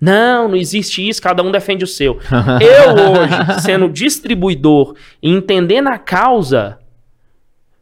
[0.00, 2.18] Não, não existe isso, cada um defende o seu.
[2.58, 6.78] Eu hoje, sendo distribuidor e entendendo a causa,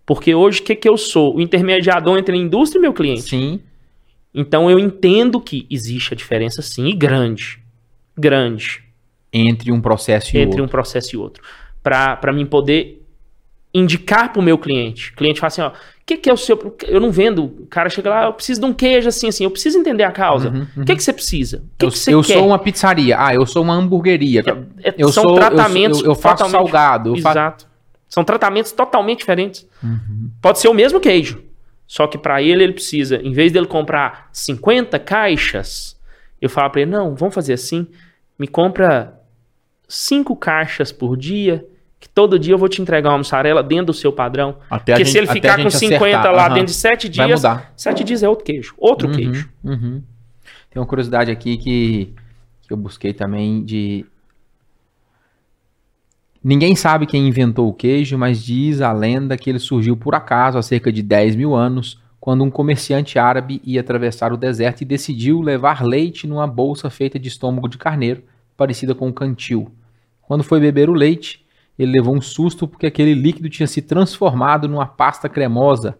[0.04, 1.36] porque hoje o que, que eu sou?
[1.36, 3.22] O intermediador entre a indústria e meu cliente.
[3.22, 3.60] Sim.
[4.34, 7.62] Então eu entendo que existe a diferença sim, e grande.
[8.16, 8.87] Grande
[9.46, 10.64] Entre um processo e entre outro.
[10.64, 11.42] um processo e outro.
[11.82, 13.02] Para mim poder
[13.72, 15.12] indicar para o meu cliente.
[15.12, 15.72] O cliente fala assim, ó, o
[16.06, 16.76] que, que é o seu...
[16.86, 17.44] Eu não vendo.
[17.44, 19.44] O cara chega lá, eu preciso de um queijo assim, assim.
[19.44, 20.50] Eu preciso entender a causa.
[20.50, 21.58] Uhum, O que, que você precisa?
[21.58, 23.16] O que, eu que você eu sou uma pizzaria.
[23.18, 24.42] Ah, eu sou uma hamburgueria.
[24.82, 27.10] É- eu são sou, tratamentos Eu, eu faço salgado.
[27.10, 27.38] Eu faço...
[27.38, 27.68] Exato.
[28.08, 29.68] São tratamentos totalmente diferentes.
[29.82, 30.30] Uhum.
[30.40, 31.42] Pode ser o mesmo queijo.
[31.86, 35.98] Só que para ele, ele precisa, em vez dele comprar 50 caixas,
[36.40, 37.86] eu falo para ele, não, vamos fazer assim,
[38.38, 39.17] me compra
[39.88, 41.66] cinco caixas por dia
[42.00, 44.58] que todo dia eu vou te entregar uma mussarela dentro do seu padrão.
[44.70, 46.54] Até Porque a se gente- ele ficar com gente 50 acertar, lá aham.
[46.54, 47.72] dentro de 7 Vai dias, mudar.
[47.76, 48.74] 7 dias é outro queijo.
[48.78, 49.50] Outro Uhum, queijo.
[49.64, 50.02] uhum.
[50.70, 52.14] Tem uma curiosidade aqui que,
[52.62, 54.04] que eu busquei também de.
[56.42, 60.56] Ninguém sabe quem inventou o queijo, mas diz a lenda que ele surgiu por acaso
[60.56, 64.84] há cerca de 10 mil anos, quando um comerciante árabe ia atravessar o deserto e
[64.84, 68.22] decidiu levar leite numa bolsa feita de estômago de carneiro,
[68.58, 69.70] parecida com um cantil.
[70.20, 71.46] Quando foi beber o leite,
[71.78, 75.96] ele levou um susto porque aquele líquido tinha se transformado numa pasta cremosa,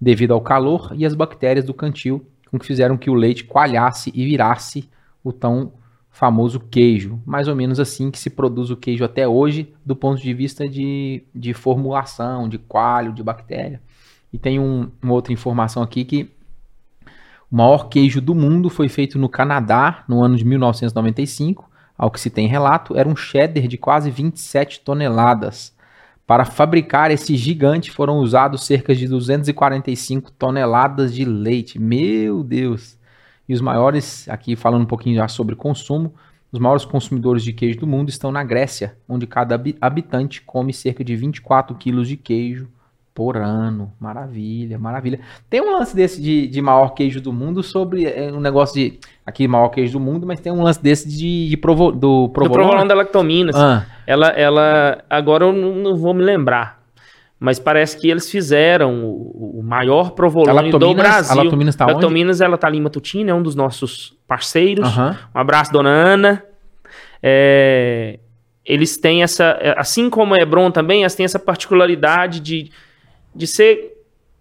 [0.00, 4.10] devido ao calor e as bactérias do cantil, com que fizeram que o leite coalhasse
[4.14, 4.88] e virasse
[5.22, 5.72] o tão
[6.10, 7.20] famoso queijo.
[7.26, 10.66] Mais ou menos assim que se produz o queijo até hoje, do ponto de vista
[10.66, 13.82] de, de formulação, de coalho, de bactéria.
[14.32, 16.30] E tem um- uma outra informação aqui que
[17.50, 21.67] o maior queijo do mundo foi feito no Canadá no ano de 1995.
[21.98, 25.76] Ao que se tem relato, era um cheddar de quase 27 toneladas.
[26.24, 31.78] Para fabricar esse gigante foram usados cerca de 245 toneladas de leite.
[31.78, 32.96] Meu Deus!
[33.48, 36.14] E os maiores, aqui falando um pouquinho já sobre consumo,
[36.52, 40.72] os maiores consumidores de queijo do mundo estão na Grécia, onde cada habi- habitante come
[40.72, 42.68] cerca de 24 quilos de queijo
[43.18, 43.90] por ano.
[43.98, 45.18] Maravilha, maravilha.
[45.50, 49.00] Tem um lance desse de, de maior queijo do mundo sobre é, um negócio de.
[49.26, 52.28] Aqui, maior queijo do mundo, mas tem um lance desse de, de provo, do Do
[52.28, 52.62] provolone.
[52.62, 53.56] provolone da lactominas.
[53.56, 56.78] Ah, Ela, ela, agora eu não, não vou me lembrar.
[57.40, 61.32] Mas parece que eles fizeram o, o maior provolone do Brasil.
[61.32, 61.94] a lactominas tá onde?
[61.94, 64.86] Lactominas, ela tá ali em Matutina, é um dos nossos parceiros.
[64.86, 65.16] Aham.
[65.34, 66.44] Um abraço, dona Ana.
[67.20, 68.20] É,
[68.64, 72.70] eles têm essa, assim como a Hebron também, elas têm essa particularidade de,
[73.38, 73.94] de ser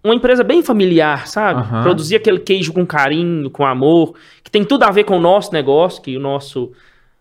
[0.03, 1.62] uma empresa bem familiar, sabe?
[1.62, 1.83] Aham.
[1.83, 5.51] Produzir aquele queijo com carinho, com amor, que tem tudo a ver com o nosso
[5.53, 6.71] negócio, que o nosso,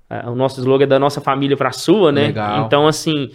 [0.08, 2.28] eh, o nosso slogan é da nossa família para a sua, né?
[2.28, 2.64] Legal.
[2.66, 3.30] Então, assim,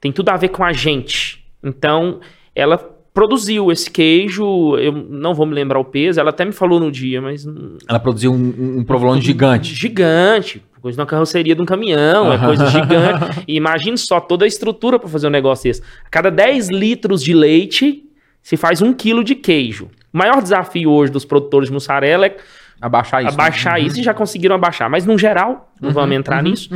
[0.00, 1.44] tem tudo a ver com a gente.
[1.62, 2.20] Então,
[2.54, 2.78] ela
[3.12, 6.90] produziu esse queijo, eu não vou me lembrar o peso, ela até me falou no
[6.90, 7.46] dia, mas
[7.88, 9.72] Ela produziu um, um- um provolone gigante.
[9.74, 10.62] Gigante.
[10.84, 13.42] Coisa na carroceria de um caminhão, é coisa gigante.
[13.48, 15.80] E imagine só toda a estrutura para fazer um negócio desse.
[16.04, 18.04] A cada 10 litros de leite,
[18.42, 19.86] se faz um quilo de queijo.
[20.12, 22.36] O maior desafio hoje dos produtores de mussarela é
[22.82, 23.32] Abaixar isso.
[23.32, 23.86] abaixar Uhum.
[23.86, 24.90] isso e já conseguiram abaixar.
[24.90, 26.68] Mas no geral, não vamos entrar nisso,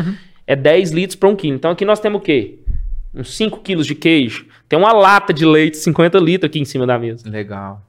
[0.46, 1.56] é 10 litros para um quilo.
[1.56, 2.60] Então aqui nós temos o quê?
[3.14, 4.46] Uns 5 quilos de queijo.
[4.66, 7.82] Tem uma lata de leite, 50 litros aqui em cima da mesa Legal.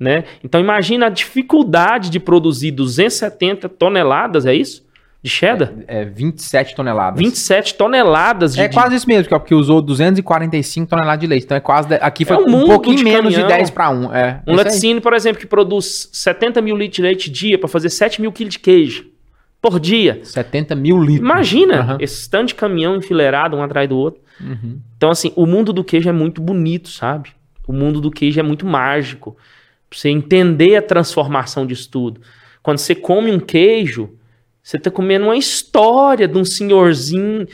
[0.00, 0.24] né?
[0.42, 4.84] Então imagina a dificuldade de produzir 270 toneladas, é isso?
[5.22, 5.74] De cheddar?
[5.86, 7.18] É 27 toneladas.
[7.20, 11.44] 27 toneladas de É quase isso mesmo, que é porque usou 245 toneladas de leite.
[11.44, 11.92] Então é quase.
[11.94, 13.42] Aqui foi É um um pouquinho menos caminhão.
[13.48, 14.14] de 10 para 1.
[14.14, 14.42] É.
[14.46, 18.20] Um laticínio, por exemplo, que produz 70 mil litros de leite dia para fazer 7
[18.20, 19.06] mil quilos de queijo
[19.60, 20.20] por dia.
[20.22, 21.18] 70 mil litros.
[21.28, 21.96] Imagina Aham.
[22.00, 24.22] esse tanto de caminhão enfileirado um atrás do outro.
[24.40, 24.78] Uhum.
[24.96, 27.28] Então, assim, o mundo do queijo é muito bonito, sabe?
[27.68, 29.36] O mundo do queijo é muito mágico.
[29.90, 32.22] Pra você entender a transformação disso tudo.
[32.62, 34.14] Quando você come um queijo,
[34.62, 37.46] você tá comendo uma história de um senhorzinho.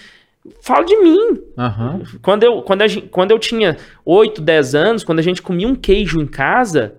[0.62, 1.40] Fala de mim.
[1.58, 2.02] Aham.
[2.22, 5.66] Quando eu, quando, a gente, quando eu tinha 8, 10 anos, quando a gente comia
[5.66, 6.94] um queijo em casa,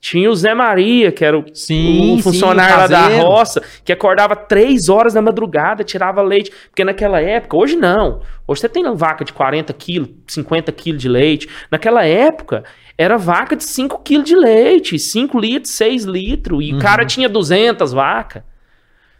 [0.00, 3.92] tinha o Zé Maria, que era o, Sim, o sim, funcionário lá da roça, que
[3.92, 6.50] acordava 3 horas da madrugada, tirava leite.
[6.68, 8.20] Porque naquela época, hoje não.
[8.48, 11.48] Hoje você tem vaca de 40 quilos, 50 quilos de leite.
[11.70, 12.64] Naquela época,
[12.98, 16.64] era vaca de 5 quilos de leite, 5 litros, 6 litros.
[16.64, 17.08] E o cara Uhum.
[17.08, 18.42] tinha 200 vacas.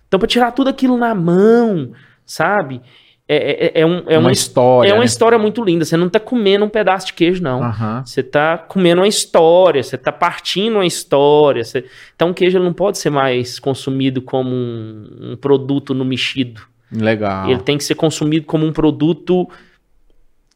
[0.06, 1.92] Então, para tirar tudo aquilo na mão,
[2.24, 2.80] sabe?
[3.28, 4.88] É, é, é, um, é uma, uma, história.
[4.88, 5.04] é uma né?
[5.06, 5.84] história muito linda.
[5.84, 7.60] Você não tá comendo um pedaço de queijo, não.
[7.62, 8.04] Aham.
[8.06, 11.64] Você tá comendo uma história, você tá partindo uma história.
[11.64, 16.62] você- Então, o queijo não pode ser mais consumido como um, um produto no mexido.
[16.92, 17.50] Legal.
[17.50, 19.48] Ele tem que ser consumido como um produto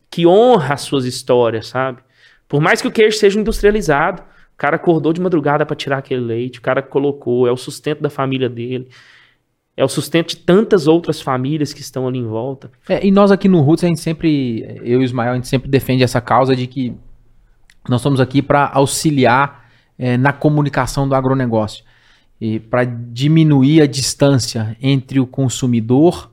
[0.08, 1.98] que honra as suas histórias, sabe?
[2.48, 6.20] Por mais que o queijo seja industrializado, o cara acordou de madrugada para tirar aquele
[6.20, 8.88] leite, o cara colocou, é o sustento da família dele.
[9.80, 12.70] É o sustento de tantas outras famílias que estão ali em volta.
[12.86, 15.48] É, e nós aqui no Roots, a gente sempre, eu e o Ismael, a gente
[15.48, 16.94] sempre defende essa causa de que
[17.88, 21.82] nós estamos aqui para auxiliar é, na comunicação do agronegócio
[22.38, 26.29] e para diminuir a distância entre o consumidor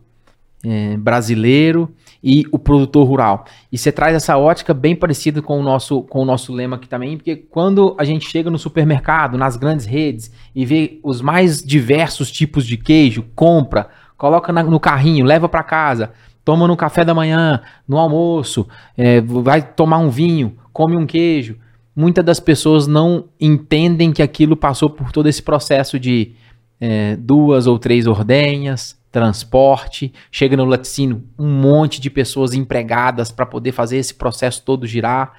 [0.68, 1.90] é, brasileiro
[2.22, 3.46] e o produtor rural.
[3.72, 6.90] E você traz essa ótica bem parecida com o nosso, com o nosso lema aqui
[6.90, 11.64] também, porque quando a gente chega no supermercado, nas grandes redes, e vê os mais
[11.64, 16.12] diversos tipos de queijo, compra, coloca na- no carrinho, leva para casa,
[16.44, 21.58] toma no café da manhã, no almoço, é, vai tomar um vinho, come um queijo.
[21.96, 26.34] Muitas das pessoas não entendem que aquilo passou por todo esse processo de
[26.80, 33.46] é, duas ou três ordenhas, transporte, chega no laticínio um monte de pessoas empregadas para
[33.46, 35.34] poder fazer esse processo todo girar,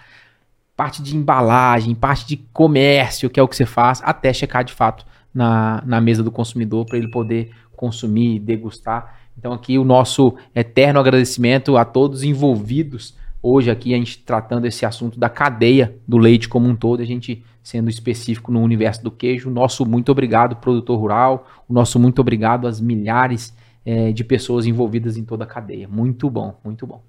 [0.76, 4.72] parte de embalagem, parte de comércio, que é o que você faz, até checar de
[4.72, 5.04] fato
[5.34, 9.18] na, na mesa do consumidor para ele poder consumir, degustar.
[9.36, 13.14] Então aqui o nosso eterno agradecimento a todos envolvidos
[13.48, 17.04] hoje aqui a gente tratando esse assunto da cadeia do leite como um todo, a
[17.04, 19.50] gente sendo específico no universo do queijo.
[19.50, 21.46] Nosso muito obrigado, produtor rural.
[21.68, 25.88] O nosso muito obrigado às milhares é, de pessoas envolvidas em toda a cadeia.
[25.88, 27.02] Muito bom, muito bom.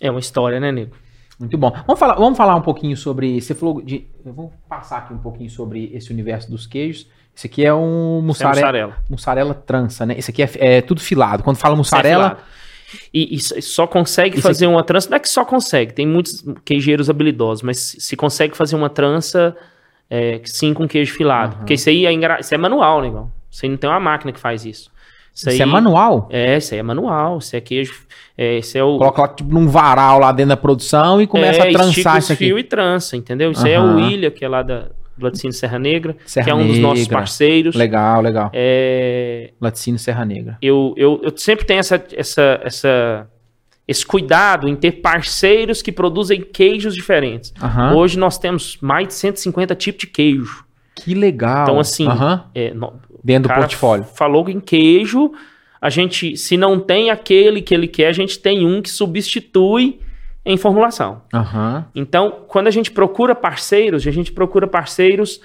[0.00, 0.94] É uma história, né, Nego?
[1.38, 1.70] Muito bom.
[1.86, 3.40] Vamos falar, vamos falar um pouquinho sobre.
[3.40, 4.06] Você falou de.
[4.24, 7.06] Vamos passar aqui um pouquinho sobre esse universo dos queijos.
[7.34, 8.58] Esse aqui é um mussarela.
[8.58, 8.96] É mussarela.
[9.08, 10.18] mussarela trança, né?
[10.18, 11.44] Esse aqui é, é tudo filado.
[11.44, 12.38] Quando fala mussarela.
[12.54, 12.58] É
[13.12, 14.74] e, e, só consegue fazer aqui...
[14.74, 15.10] uma trança.
[15.10, 19.56] Não é que só consegue, tem muitos queijeiros habilidosos, mas se consegue fazer uma trança,
[20.10, 21.52] é, sim, com queijo filado.
[21.52, 21.58] Uhum.
[21.58, 22.40] Porque isso aí é, engra...
[22.40, 23.30] isso é manual, né, igual?
[23.50, 24.90] Isso aí não tem uma máquina que faz isso.
[25.34, 26.28] Isso, isso é manual?
[26.32, 27.38] É, isso aí é manual.
[27.38, 27.94] Isso é queijo.
[28.36, 28.98] É, isso é o...
[28.98, 32.32] Coloca lá, tipo num varal lá dentro da produção e começa é, a trançar isso
[32.32, 32.46] aqui.
[32.46, 33.52] fio e trança, entendeu?
[33.52, 33.66] Isso uhum.
[33.66, 34.88] aí é o Ilha, que é lá da,
[35.20, 36.72] Laticínio Serra Negra, Serra que é um Negra.
[36.72, 37.74] dos nossos parceiros.
[37.74, 38.50] Legal, legal.
[38.52, 39.52] É...
[39.60, 40.58] Laticínio Serra Negra.
[40.62, 43.26] Eu, eu, eu sempre tenho essa, essa, essa,
[43.86, 47.52] esse cuidado em ter parceiros que produzem queijos diferentes.
[47.62, 47.96] Uhum.
[47.96, 50.64] Hoje nós temos mais de 150 tipos de queijo.
[50.94, 51.62] Que legal.
[51.62, 52.40] Então, assim, uhum.
[52.54, 54.04] é, no, dentro do portfólio.
[54.04, 55.32] Falou em queijo,
[55.80, 60.00] a gente, se não tem aquele que ele quer, a gente tem um que substitui
[60.48, 61.20] em formulação.
[61.32, 61.84] Uhum.
[61.94, 65.42] Então, quando a gente procura parceiros, a gente procura parceiros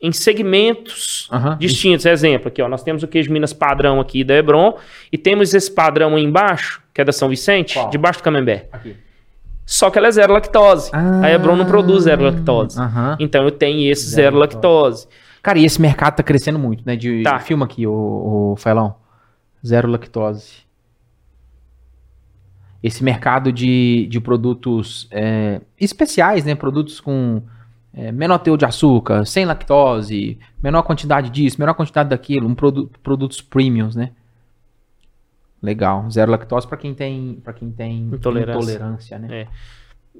[0.00, 1.56] em segmentos uhum.
[1.58, 2.06] distintos.
[2.06, 4.78] Exemplo, aqui, ó, nós temos o queijo Minas padrão aqui da Hebron
[5.10, 7.90] e temos esse padrão aí embaixo, que é da São Vicente, Qual?
[7.90, 8.66] debaixo do Camembert.
[8.70, 8.96] Aqui.
[9.66, 10.90] Só que ela é zero lactose.
[10.94, 12.78] Ah, a Hebron não produz zero lactose.
[12.78, 13.16] Uhum.
[13.18, 15.06] Então eu tenho esse zero, zero lactose.
[15.06, 15.08] lactose.
[15.42, 16.94] Cara, e esse mercado tá crescendo muito, né?
[16.94, 17.40] De, tá.
[17.40, 18.94] Filma aqui, o, o Felão.
[19.66, 20.67] Zero lactose
[22.82, 26.54] esse mercado de, de produtos é, especiais, né?
[26.54, 27.42] Produtos com
[27.92, 32.90] é, menor teor de açúcar, sem lactose, menor quantidade disso, menor quantidade daquilo, um produ
[33.02, 34.12] produtos premiums, né?
[35.60, 39.42] Legal, zero lactose para quem tem para quem tem intolerância, intolerância né?
[39.42, 39.48] É.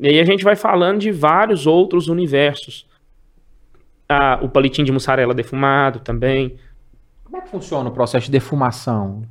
[0.01, 2.87] E aí a gente vai falando de vários outros universos.
[4.09, 6.57] Ah, o palitinho de mussarela defumado também.
[7.23, 9.23] Como é que funciona o processo de defumação?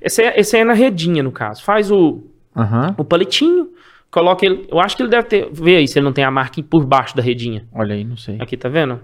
[0.00, 1.62] Esse é, esse é na redinha, no caso.
[1.62, 2.22] Faz o,
[2.54, 2.94] Uhum.
[2.98, 3.68] O palitinho,
[4.10, 4.66] coloca ele.
[4.70, 5.48] Eu acho que ele deve ter.
[5.52, 7.66] Vê aí se ele não tem a marca por baixo da redinha.
[7.72, 8.36] Olha aí, não sei.
[8.40, 9.00] Aqui, tá vendo?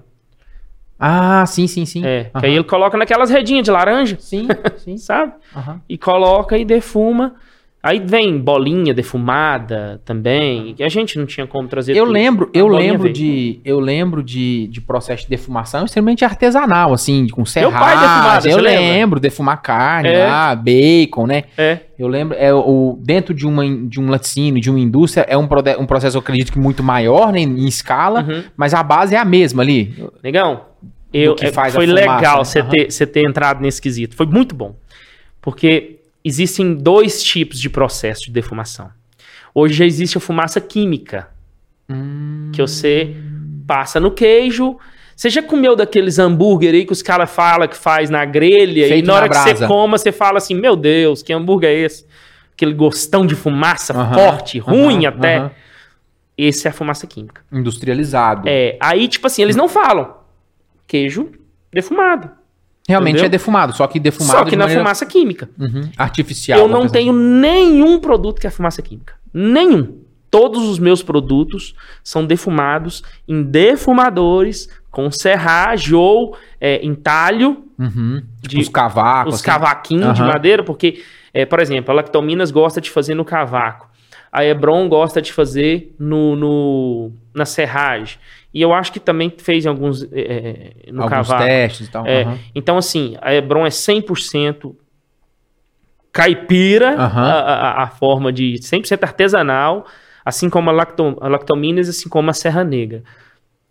[0.98, 2.04] Ah, sim, sim, sim.
[2.04, 2.40] É, uhum.
[2.40, 4.16] que aí ele coloca naquelas redinhas de laranja.
[4.20, 4.98] Sim, sim.
[4.98, 5.32] sabe?
[5.54, 5.80] Uhum.
[5.88, 7.34] E coloca e defuma.
[7.80, 11.92] Aí vem bolinha defumada também, que a gente não tinha como trazer.
[11.92, 12.12] Eu tudo.
[12.12, 17.44] lembro, eu lembro de, eu lembro de, de processo de defumação extremamente artesanal, assim, com
[17.44, 18.50] serragem.
[18.50, 20.26] Eu lembro, defumar carne, é.
[20.26, 21.44] lá, bacon, né?
[21.56, 21.78] É.
[21.96, 25.48] Eu lembro, é o dentro de uma de um laticínio, de uma indústria, é um,
[25.78, 28.42] um processo, eu acredito que muito maior, né, em escala, uhum.
[28.56, 29.94] mas a base é a mesma ali.
[30.22, 30.62] Negão,
[31.12, 31.36] eu,
[31.72, 32.44] foi legal né?
[32.44, 32.68] você uhum.
[32.68, 34.16] ter, ter entrado nesse quesito.
[34.16, 34.74] Foi muito bom.
[35.40, 38.90] Porque existem dois tipos de processo de defumação.
[39.54, 41.28] Hoje já existe a fumaça química,
[41.88, 42.50] hum.
[42.52, 43.16] que você
[43.66, 44.78] passa no queijo.
[45.16, 49.04] Você já comeu daqueles hambúrguer aí que os caras falam que faz na grelha Feito
[49.04, 51.74] e na hora na que você coma, você fala assim: Meu Deus, que hambúrguer é
[51.74, 52.06] esse?
[52.52, 55.50] Aquele gostão de fumaça forte, ruim até.
[56.36, 57.42] Esse é a fumaça química.
[57.50, 58.48] Industrializado.
[58.48, 58.76] É.
[58.80, 60.18] Aí, tipo assim, eles não falam
[60.86, 61.30] queijo
[61.72, 62.30] defumado.
[62.88, 63.26] Realmente Entendeu?
[63.26, 64.38] é defumado, só que defumado.
[64.38, 64.80] Só que na maneira...
[64.80, 65.50] fumaça química.
[65.58, 65.90] Uhum.
[65.94, 66.58] Artificial.
[66.58, 67.20] Eu não tenho assim.
[67.20, 69.12] nenhum produto que é fumaça química.
[69.32, 69.98] Nenhum.
[70.30, 77.64] Todos os meus produtos são defumados em defumadores com serragem ou é, entalho.
[77.78, 78.22] Uhum.
[78.40, 79.34] Tipo de, os cavacos.
[79.34, 79.50] Os assim.
[79.50, 80.12] cavaquinhos uhum.
[80.14, 81.02] de madeira, porque,
[81.34, 83.86] é, por exemplo, a Lactominas gosta de fazer no cavaco.
[84.32, 88.18] A Hebron gosta de fazer no, no na serragem.
[88.52, 91.44] E eu acho que também fez alguns é, no alguns cavalo.
[91.44, 92.06] testes e tal.
[92.06, 92.38] É, uhum.
[92.54, 94.74] Então, assim, a Hebron é 100%
[96.10, 96.96] caipira, uhum.
[96.96, 99.86] a, a, a, forma de 100% artesanal,
[100.24, 103.02] assim como a, lacto, a Lactominas, assim como a Serra Negra.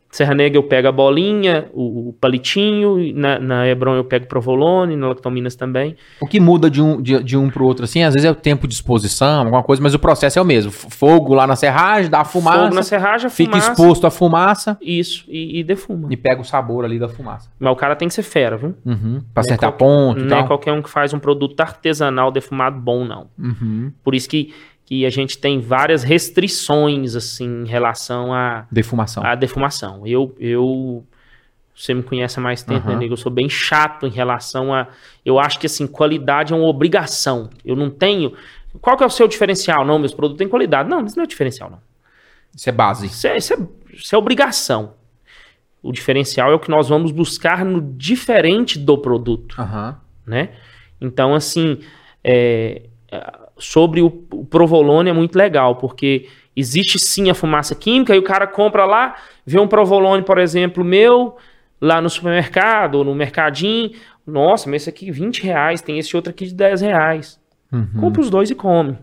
[0.09, 4.95] Serra Negra eu pego a bolinha, o, o palitinho, na, na Hebron eu pego provolone,
[4.95, 5.95] na Lactominas também.
[6.21, 8.35] O que muda de um, de, de um pro outro, assim, às vezes é o
[8.35, 10.71] tempo de exposição, alguma coisa, mas o processo é o mesmo.
[10.71, 12.63] Fogo lá na serragem, dá a fumaça.
[12.63, 14.77] Fogo na serragem, Fica exposto à fumaça.
[14.81, 16.07] Isso, e, e, defuma.
[16.09, 17.49] E pega o sabor ali da fumaça.
[17.59, 18.75] Mas o cara tem que ser fera, viu?
[18.85, 22.79] Uhum, pra acertar é ponto Não é qualquer um que faz um produto artesanal defumado
[22.79, 23.27] bom, não.
[23.37, 23.91] Uhum.
[24.03, 24.53] Por isso que
[24.87, 29.21] que a gente tem várias restrições assim em relação à defumação.
[29.23, 30.07] À defumação.
[30.07, 31.05] Eu, eu
[31.75, 32.93] Você me conhece há mais tempo, uhum.
[32.93, 33.13] né, nego?
[33.13, 34.87] Eu sou bem chato em relação a.
[35.25, 37.49] Eu acho que, assim, qualidade é uma obrigação.
[37.65, 38.33] Eu não tenho.
[38.79, 39.85] Qual que é o seu diferencial?
[39.85, 40.87] Não, meus produtos têm qualidade.
[40.89, 41.81] Não, isso não é diferencial, não.
[42.55, 43.07] Isso é base.
[43.07, 43.57] Isso é, isso é,
[43.93, 44.93] isso é obrigação.
[45.83, 49.59] O diferencial é o que nós vamos buscar no diferente do produto.
[49.59, 49.95] Uhum.
[50.25, 50.51] Né?
[51.01, 51.79] Então, assim,
[52.23, 52.83] é,
[53.59, 58.23] sobre o, o provolone é muito legal, porque existe sim a fumaça química e o
[58.23, 61.37] cara compra lá, vê um provolone, por exemplo, meu,
[61.79, 63.91] lá no supermercado ou no mercadinho.
[64.25, 67.39] Nossa, mas esse aqui 20 reais, tem esse outro aqui de 10 reais.
[67.71, 67.87] Uhum.
[67.99, 68.97] Compra os dois e come.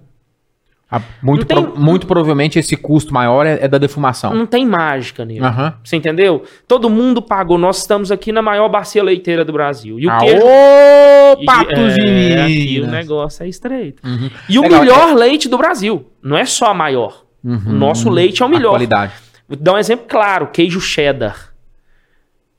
[0.96, 4.32] Ah, muito, tem, pro, muito provavelmente esse custo maior é, é da defumação.
[4.32, 5.40] Não tem mágica nele.
[5.40, 5.72] Uhum.
[5.82, 6.44] Você entendeu?
[6.68, 7.58] Todo mundo pagou.
[7.58, 9.98] Nós estamos aqui na maior bacia leiteira do Brasil.
[9.98, 11.44] E o Aô, queijo.
[11.44, 14.06] Patos é, aqui o negócio é estreito.
[14.06, 14.30] Uhum.
[14.48, 15.14] E Legal, o melhor é...
[15.14, 16.06] leite do Brasil.
[16.22, 17.24] Não é só a maior.
[17.42, 17.60] Uhum.
[17.66, 18.68] O nosso leite é o melhor.
[18.68, 19.12] A qualidade.
[19.48, 21.52] Vou dar um exemplo claro: queijo cheddar.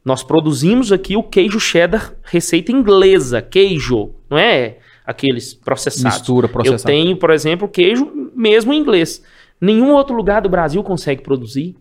[0.04, 6.20] Nós produzimos aqui o queijo cheddar, receita inglesa, queijo, não é aqueles processados.
[6.20, 6.92] Mistura, processado.
[6.92, 9.24] Eu tenho, por exemplo, queijo mesmo em inglês.
[9.60, 11.76] Nenhum outro lugar do Brasil consegue produzir.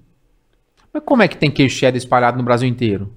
[0.92, 3.12] Mas como é que tem queijo cheddar espalhado no Brasil inteiro?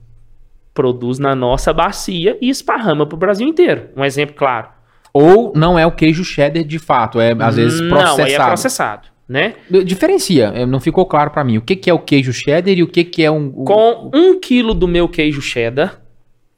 [0.74, 3.90] Produz na nossa bacia e esparrama para o Brasil inteiro.
[3.96, 4.70] Um exemplo claro.
[5.14, 8.18] Ou não é o queijo cheddar de fato, é às vezes processado.
[8.18, 9.56] Não, é processado né?
[9.84, 11.58] Diferencia, não ficou claro para mim.
[11.58, 13.52] O que, que é o queijo cheddar e o que, que é um.
[13.52, 16.02] Com um quilo do meu queijo cheddar,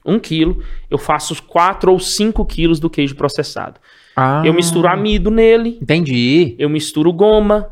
[0.10, 3.80] um quilo, eu faço quatro ou cinco quilos do queijo processado.
[4.16, 5.78] Ah, eu misturo amido nele.
[5.82, 6.55] Entendi.
[6.60, 7.72] Eu misturo goma,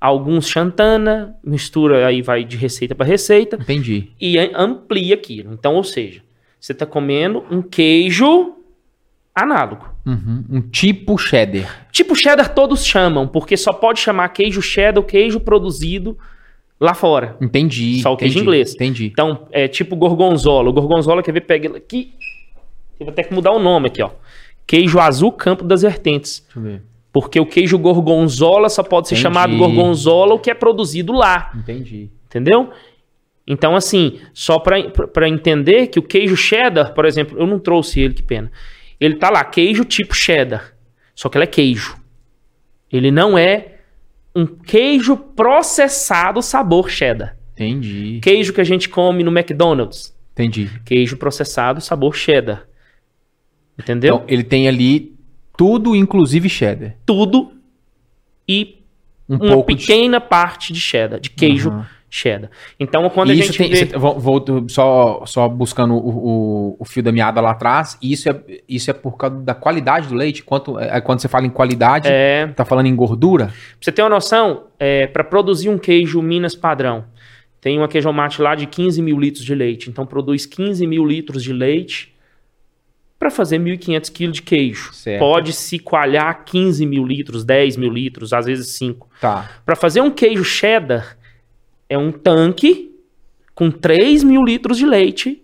[0.00, 3.56] alguns chantana, mistura aí vai de receita para receita.
[3.60, 4.10] Entendi.
[4.20, 5.52] E amplia aquilo.
[5.52, 6.22] Então, ou seja,
[6.60, 8.54] você está comendo um queijo
[9.34, 9.88] análogo.
[10.06, 10.44] Uhum.
[10.50, 11.88] Um tipo cheddar.
[11.90, 16.18] Tipo cheddar todos chamam, porque só pode chamar queijo cheddar o queijo produzido
[16.84, 17.36] lá fora.
[17.40, 18.00] Entendi.
[18.00, 18.74] Só o queijo entendi, inglês.
[18.74, 19.06] Entendi.
[19.06, 20.68] Então, é tipo gorgonzola.
[20.68, 22.12] O gorgonzola, quer ver, pega ele aqui.
[22.98, 24.10] Eu vou ter que mudar o nome aqui, ó.
[24.66, 26.40] Queijo azul Campo das Vertentes.
[26.44, 26.82] Deixa eu ver.
[27.12, 29.22] Porque o queijo gorgonzola só pode ser entendi.
[29.22, 31.52] chamado gorgonzola o que é produzido lá.
[31.54, 32.10] Entendi.
[32.26, 32.70] Entendeu?
[33.46, 38.14] Então, assim, só para entender que o queijo cheddar, por exemplo, eu não trouxe ele,
[38.14, 38.50] que pena.
[38.98, 40.74] Ele tá lá, queijo tipo cheddar.
[41.14, 41.96] Só que ele é queijo.
[42.90, 43.73] Ele não é
[44.34, 47.36] um queijo processado sabor cheddar.
[47.52, 48.20] Entendi.
[48.22, 50.14] Queijo que a gente come no McDonald's.
[50.32, 50.70] Entendi.
[50.84, 52.66] Queijo processado sabor cheddar.
[53.78, 54.16] Entendeu?
[54.16, 55.14] Então, ele tem ali
[55.56, 56.96] tudo, inclusive cheddar.
[57.06, 57.52] Tudo
[58.48, 58.82] e
[59.28, 60.26] um uma pequena de...
[60.26, 62.48] parte de cheddar, de queijo uhum cheddar.
[62.78, 63.98] Então, quando isso a gente tem, vê...
[63.98, 68.88] Vou, só, só buscando o, o, o, fio da meada lá atrás, isso é, isso
[68.88, 70.44] é por causa da qualidade do leite?
[70.44, 72.46] Quanto, é, quando você fala em qualidade, é...
[72.54, 73.46] tá falando em gordura?
[73.46, 77.04] Pra você ter uma noção, é, para produzir um queijo Minas padrão,
[77.60, 79.90] tem uma queijomate lá de 15 mil litros de leite.
[79.90, 82.14] Então, produz 15 mil litros de leite
[83.18, 84.92] para fazer 1.500 quilos de queijo.
[84.92, 85.18] Certo.
[85.18, 89.08] Pode se coalhar 15 mil litros, 10 mil litros, às vezes 5.
[89.20, 89.50] Tá.
[89.64, 91.16] Para fazer um queijo cheddar,
[91.88, 92.94] é um tanque
[93.54, 95.42] com 3 mil litros de leite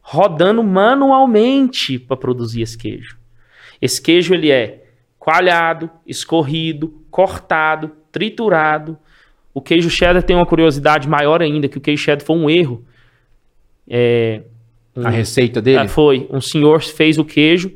[0.00, 3.18] rodando manualmente para produzir esse queijo.
[3.80, 4.84] Esse queijo ele é
[5.18, 8.98] coalhado, escorrido, cortado, triturado.
[9.52, 12.84] O queijo cheddar tem uma curiosidade maior ainda, que o queijo cheddar foi um erro.
[13.86, 14.42] É,
[14.96, 15.80] um, a receita dele?
[15.80, 16.26] É, foi.
[16.30, 17.70] Um senhor fez o queijo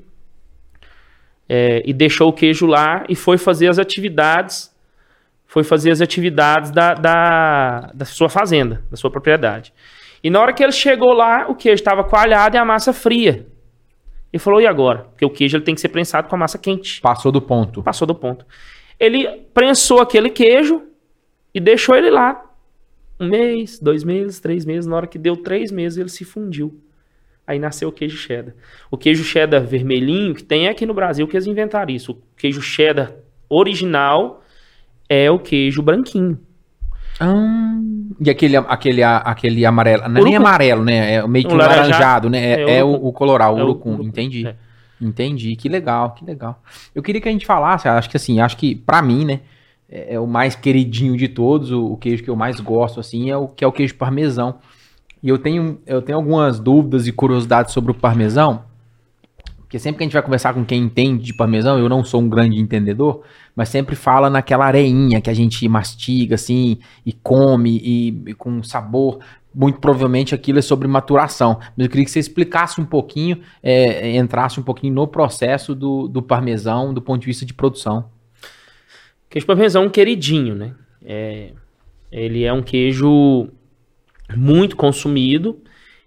[1.47, 4.71] é, e deixou o queijo lá e foi fazer as atividades
[5.53, 9.70] foi fazer as atividades da, da, da sua fazenda, da sua propriedade.
[10.24, 13.46] E na hora que ele chegou lá, o queijo estava coalhado e a massa fria.
[14.32, 15.00] Ele falou, e agora?
[15.00, 17.03] Porque o queijo ele tem que ser prensado com a massa quente.
[17.03, 17.82] Passou do ponto.
[17.82, 18.46] Passou do ponto.
[18.98, 20.84] Ele prensou aquele queijo
[21.53, 22.42] e deixou ele lá.
[23.20, 24.86] Um mês, dois meses, três meses.
[24.86, 26.80] Na hora que deu três meses, ele se fundiu.
[27.46, 28.55] Aí nasceu o queijo cheddar.
[28.90, 32.12] O queijo cheddar vermelhinho, que tem aqui no Brasil, que eles inventaram isso.
[32.12, 33.12] O queijo cheddar
[33.50, 34.41] original
[35.09, 36.38] é o queijo branquinho.
[37.20, 37.78] Ah,
[38.20, 41.14] e aquele, aquele, aquele amarelo, não é nem amarelo, né?
[41.14, 42.38] É meio que um laranjado, né?
[42.38, 44.09] É, é, é o, o coloral, o é urucum, urucum.
[44.09, 44.46] entendi.
[44.46, 44.57] É.
[45.00, 46.62] Entendi, que legal, que legal.
[46.94, 49.40] Eu queria que a gente falasse, acho que assim, acho que para mim, né,
[49.88, 53.28] é, é, o mais queridinho de todos, o, o, queijo que eu mais gosto, assim,
[53.28, 54.59] é o que é o queijo parmesão.
[55.20, 58.64] E eu tenho, eu tenho algumas dúvidas e curiosidades sobre o parmesão,
[59.59, 62.20] porque sempre que a gente vai conversar com quem entende de parmesão, eu não sou
[62.20, 63.22] um grande entendedor,
[63.55, 68.62] mas sempre fala naquela areinha que a gente mastiga assim e come e, e, com
[68.62, 69.18] sabor.
[69.55, 71.59] Muito provavelmente aquilo é sobre maturação.
[71.76, 76.09] Mas eu queria que você explicasse um pouquinho, é, entrasse um pouquinho no processo do,
[76.09, 78.11] do parmesão do ponto de vista de produção.
[79.28, 80.74] Queijo parmesão é um queridinho, né?
[81.05, 81.53] É,
[82.11, 83.48] ele é um queijo
[84.34, 85.61] muito consumido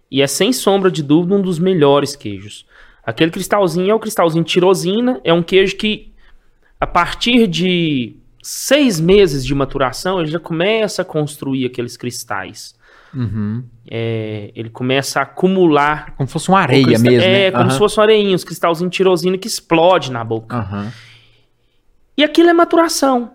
[0.10, 2.66] E é sem sombra de dúvida um dos melhores queijos.
[3.04, 6.15] Aquele cristalzinho é o cristalzinho tirosina, é um queijo que
[6.80, 12.76] a partir de seis meses de maturação ele já começa a construir aqueles cristais.
[13.14, 13.64] Uhum.
[13.90, 16.14] É, ele começa a acumular.
[16.18, 17.10] Como se fosse uma areia mesmo.
[17.10, 17.52] É, né?
[17.52, 17.70] como Aham.
[17.72, 20.58] se fosse uma areinha, os cristalzinhos tirosina que explode na boca.
[20.58, 20.92] Aham.
[22.18, 23.32] E aquilo é maturação.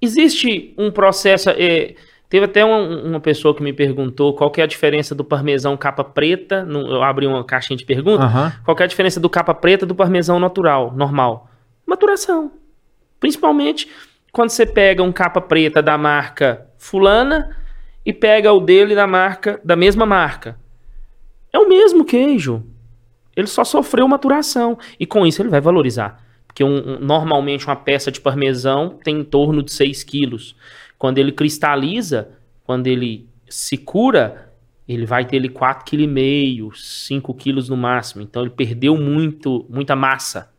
[0.00, 1.50] Existe um processo.
[1.50, 1.94] é,
[2.28, 6.02] teve até um- uma pessoa que me perguntou qual é a diferença do parmesão capa
[6.02, 6.64] preta.
[6.64, 8.24] no- eu abri uma caixinha de perguntas.
[8.26, 8.52] Aham.
[8.64, 11.48] Qual é a diferença do capa preta do parmesão natural, normal?
[11.86, 12.50] Maturação.
[13.22, 13.88] Principalmente
[14.32, 17.56] quando você pega um capa preta da marca fulana
[18.04, 20.58] e pega o dele da marca da mesma marca.
[21.52, 22.64] É o mesmo queijo.
[23.36, 26.20] Ele só sofreu maturação e com isso ele vai valorizar.
[26.48, 30.56] Porque um- um- normalmente uma peça de parmesão tem em torno de 6 quilos.
[30.98, 32.30] Quando ele cristaliza,
[32.64, 34.52] quando ele se cura,
[34.88, 38.20] ele vai ter ele 4,5 kg, 5 quilos no máximo.
[38.20, 40.51] Então ele perdeu muito, muita massa.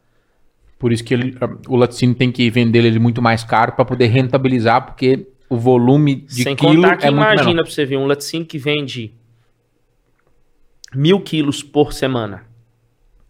[0.83, 1.33] Por isso que ele-
[1.69, 6.13] o laticínio tem que vender ele muito mais caro para poder rentabilizar, porque o volume
[6.15, 9.13] de Sem quilo contar que é imagina pra você ver um laticínio que vende
[10.93, 12.43] mil quilos por semana,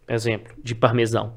[0.08, 1.36] exemplo, de parmesão.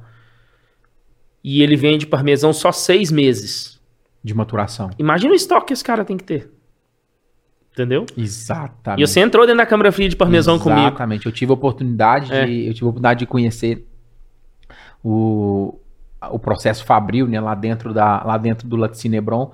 [1.44, 3.76] E ele vende parmesão só seis meses.
[4.24, 4.88] de maturação.
[4.98, 6.50] Imagina o estoque que esse cara tem que ter.
[7.72, 8.06] Entendeu?
[8.16, 9.00] Exatamente.
[9.02, 10.80] E você entrou dentro da câmara fria de parmesão comigo.
[10.80, 11.26] Exatamente.
[11.26, 12.44] Eu tive a oportunidade É.
[12.46, 13.86] de, eu tive a oportunidade de conhecer
[15.04, 15.78] o,
[16.30, 19.50] o processo fabril, né, lá dentro da lá dentro do Laticínio Hebron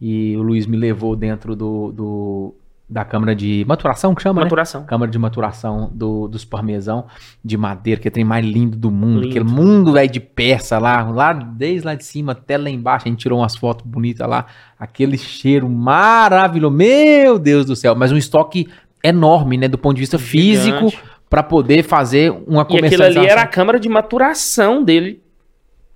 [0.00, 2.54] e o Luiz me levou dentro do, do-
[2.88, 4.44] da câmara de maturação que chama, né?
[4.44, 4.84] Maturação.
[4.84, 7.06] Câmara de maturação do- dos parmesão
[7.44, 9.22] de madeira, que é o trem mais lindo do mundo.
[9.22, 9.28] Lindo.
[9.30, 13.08] Aquele mundo velho de peça lá, lá desde lá de cima até lá embaixo.
[13.08, 14.46] A gente tirou umas fotos bonitas lá.
[14.78, 16.74] Aquele cheiro maravilhoso.
[16.76, 17.94] Meu Deus do céu.
[17.96, 18.68] Mas um estoque
[19.02, 19.66] enorme, né?
[19.68, 20.98] Do ponto de vista físico, Gigante.
[21.28, 23.22] para poder fazer uma E aquilo comercialização.
[23.22, 25.20] ali era a câmara de maturação dele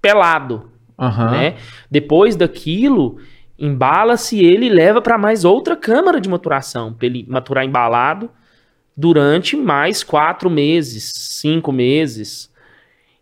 [0.01, 0.71] pelado.
[0.99, 1.31] Aham.
[1.31, 1.55] né?
[1.91, 3.19] Depois daquilo,
[3.59, 8.31] embala-se ele e leva para mais outra câmara de maturação, para ele maturar embalado
[8.97, 12.51] durante mais quatro meses, cinco meses.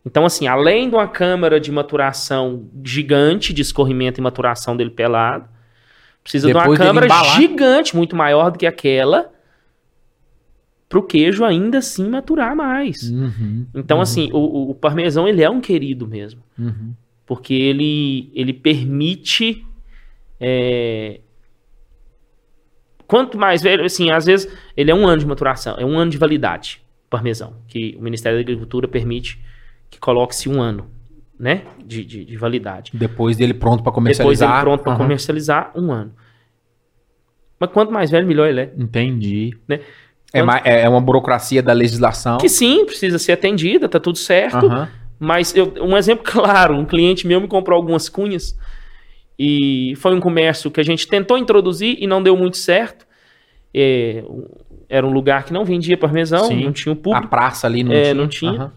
[0.05, 5.49] Então, assim, além de uma câmara de maturação gigante, de escorrimento e maturação dele pelado,
[6.23, 7.37] precisa Depois de uma câmara embalar.
[7.37, 9.31] gigante, muito maior do que aquela,
[10.89, 13.03] para o queijo ainda assim maturar mais.
[13.11, 16.95] Uhum, Então, uhum, assim, o, o- parmesão, ele é um querido mesmo uhum.
[17.27, 19.65] porque ele, ele permite.
[20.41, 21.21] é,
[23.07, 26.11] Quanto mais velho, assim, às vezes ele é um ano de maturação, é um ano
[26.11, 29.43] de validade, parmesão, que o Ministério da Agricultura permite
[29.89, 30.91] que coloque-se um ano,
[31.39, 32.91] né, de, de, de validade.
[32.95, 34.53] Depois dele pronto para Depois comercializar.
[34.57, 36.13] ele pronto para comercializar, um ano.
[37.59, 38.75] Mas quanto mais velho, melhor ele é.
[38.77, 39.57] Entendi.
[39.67, 39.81] Né?
[40.33, 42.39] É, ma- é é uma burocracia da legislação.
[42.39, 44.67] Que sim, precisa ser atendida, tá tudo certo.
[44.67, 44.89] Aham.
[45.19, 48.57] Mas eu- um exemplo claro, um cliente meu me comprou algumas cunhas
[49.39, 53.07] e foi um comércio que a gente tentou introduzir e não deu muito certo.
[53.75, 54.23] É,
[54.89, 56.65] era um lugar que não vendia parmesão, Sim.
[56.65, 57.29] não tinha o A público.
[57.29, 58.15] praça ali não É, tinha.
[58.15, 58.53] não tinha.
[58.53, 58.73] Aham.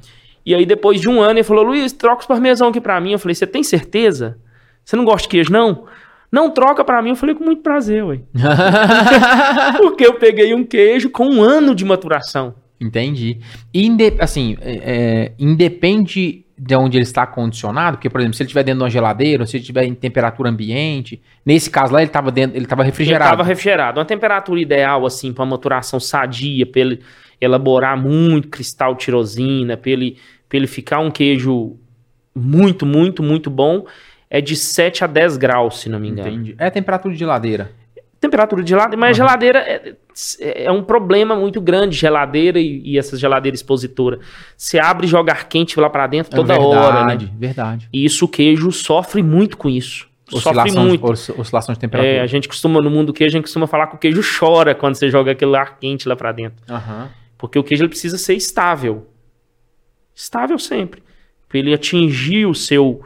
[0.46, 3.12] E aí depois de um ano ele falou, Luiz, troca os parmesão aqui pra mim.
[3.12, 4.38] Eu falei, você tem certeza?
[4.84, 5.86] Você não gosta de queijo, não?
[6.32, 7.10] Não, troca pra mim.
[7.10, 8.20] Eu falei, com muito prazer, ué.
[9.78, 12.56] Porque eu peguei um queijo com um ano de maturação.
[12.80, 13.38] Entendi.
[13.74, 18.48] Inde- assim, é, é, independe de onde ele está condicionado, porque, por exemplo, se ele
[18.48, 22.02] estiver dentro de uma geladeira, ou se ele estiver em temperatura ambiente, nesse caso lá
[22.02, 23.32] ele estava dentro, ele estava Ele refrigerado.
[23.32, 24.00] estava refrigerado.
[24.00, 27.00] Uma temperatura ideal, assim, para maturação sadia, para ele
[27.40, 30.18] elaborar muito cristal tirosina, para ele,
[30.48, 31.78] pra ele ficar um queijo
[32.36, 33.86] muito, muito, muito bom,
[34.32, 36.30] é de 7 a 10 graus, se não me engano.
[36.30, 36.56] Entendi.
[36.58, 37.70] É temperatura de geladeira.
[38.20, 39.28] Temperatura de geladeira, mas Aham.
[39.28, 39.96] geladeira é,
[40.66, 44.20] é um problema muito grande, geladeira e, e essas geladeiras expositoras.
[44.56, 47.30] Você abre e joga ar quente lá para dentro toda é verdade, hora, né?
[47.38, 47.90] Verdade.
[47.92, 50.08] E isso o queijo sofre muito com isso.
[50.30, 51.12] Sofre Oscilação, muito.
[51.12, 52.14] os- oscilação de temperatura.
[52.14, 54.22] É, a gente costuma, no mundo do queijo, a gente costuma falar que o queijo
[54.40, 56.64] chora quando você joga aquele ar quente lá pra dentro.
[56.70, 57.10] Aham.
[57.38, 59.08] Porque o queijo ele precisa ser estável.
[60.16, 61.02] Estável sempre.
[61.50, 63.02] Pra ele atingir o seu,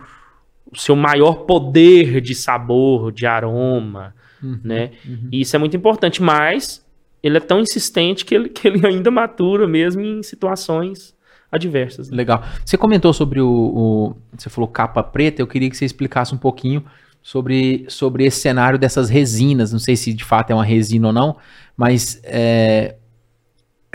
[0.76, 4.14] o seu maior poder de sabor, de aroma,
[4.44, 4.92] Uhum, né?
[5.08, 5.30] uhum.
[5.32, 6.86] E isso é muito importante, mas
[7.24, 11.16] ele é tão insistente que ele, que ele ainda matura mesmo em situações
[11.52, 12.10] adversas.
[12.10, 12.18] né?
[12.18, 12.44] Legal.
[12.64, 16.38] Você comentou sobre o, o- Você falou capa preta, eu queria que você explicasse um
[16.38, 16.84] pouquinho
[17.24, 19.72] sobre, sobre esse cenário dessas resinas.
[19.72, 21.38] Não sei se de fato é uma resina ou não,
[21.78, 22.96] mas é,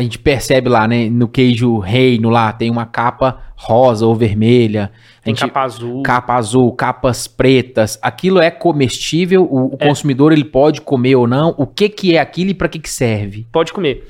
[0.01, 1.11] a gente percebe lá, né?
[1.11, 4.91] No queijo reino lá, tem uma capa rosa ou vermelha.
[5.25, 6.03] Gente- capa azul.
[6.03, 7.99] capa azul, capas pretas.
[8.01, 9.43] Aquilo é comestível?
[9.43, 9.87] O, o É.
[9.87, 11.55] consumidor ele pode comer ou não?
[11.59, 13.47] O que que é aquilo e para que que serve?
[13.53, 14.09] Pode comer.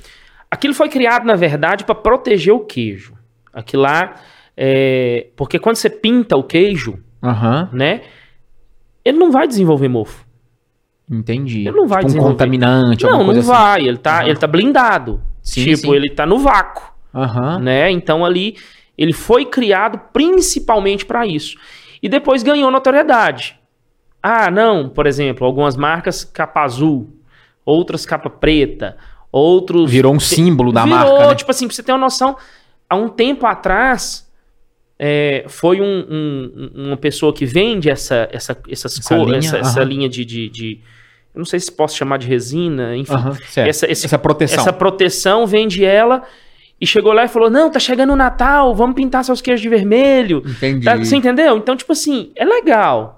[0.49, 3.15] Aquilo foi criado, na verdade, para proteger o queijo.
[3.53, 4.15] Aquilo lá.
[4.57, 7.69] É, porque quando você pinta o queijo, Aham.
[7.73, 8.03] né?
[9.05, 10.25] Ele não vai desenvolver mofo.
[11.11, 11.67] Entendi.
[11.67, 12.33] Ele não vai tipo um desenvolver.
[12.35, 13.63] contaminante, Não, alguma não coisa assim.
[13.65, 13.81] vai.
[13.89, 14.29] Ele tá, Aham.
[14.29, 15.21] ele tá blindado.
[15.51, 15.95] Sim, tipo, sim.
[15.95, 16.91] ele tá no vácuo.
[17.15, 17.59] Aham.
[17.59, 17.91] né?
[17.91, 18.57] Então ali
[18.97, 21.57] ele foi criado principalmente para isso.
[22.03, 23.59] E depois ganhou notoriedade.
[24.23, 27.09] Ah, não, por exemplo, algumas marcas capa azul,
[27.65, 28.97] outras capa preta,
[29.33, 31.35] outros Virou um símbolo da Virou, marca, né?
[31.35, 32.37] tipo assim, pra você ter uma noção,
[32.89, 34.29] há um tempo atrás
[35.03, 39.57] é, foi um- um- uma pessoa que vende essa, essa, essas Essa cor- linha, essa,
[39.59, 40.81] essa linha de, de, de-
[41.35, 43.13] Eu não sei se posso chamar de resina, enfim.
[43.49, 43.69] Certo.
[43.69, 44.61] Essa, esse- Essa proteção.
[44.61, 46.23] essa proteção vende ela
[46.81, 49.69] e chegou lá e falou: Não, tá chegando o Natal, vamos pintar seus queijos de
[49.69, 50.43] vermelho.
[50.45, 50.85] Entendi.
[50.85, 51.57] Tá- Você entendeu?
[51.57, 53.17] Então, tipo assim, é legal.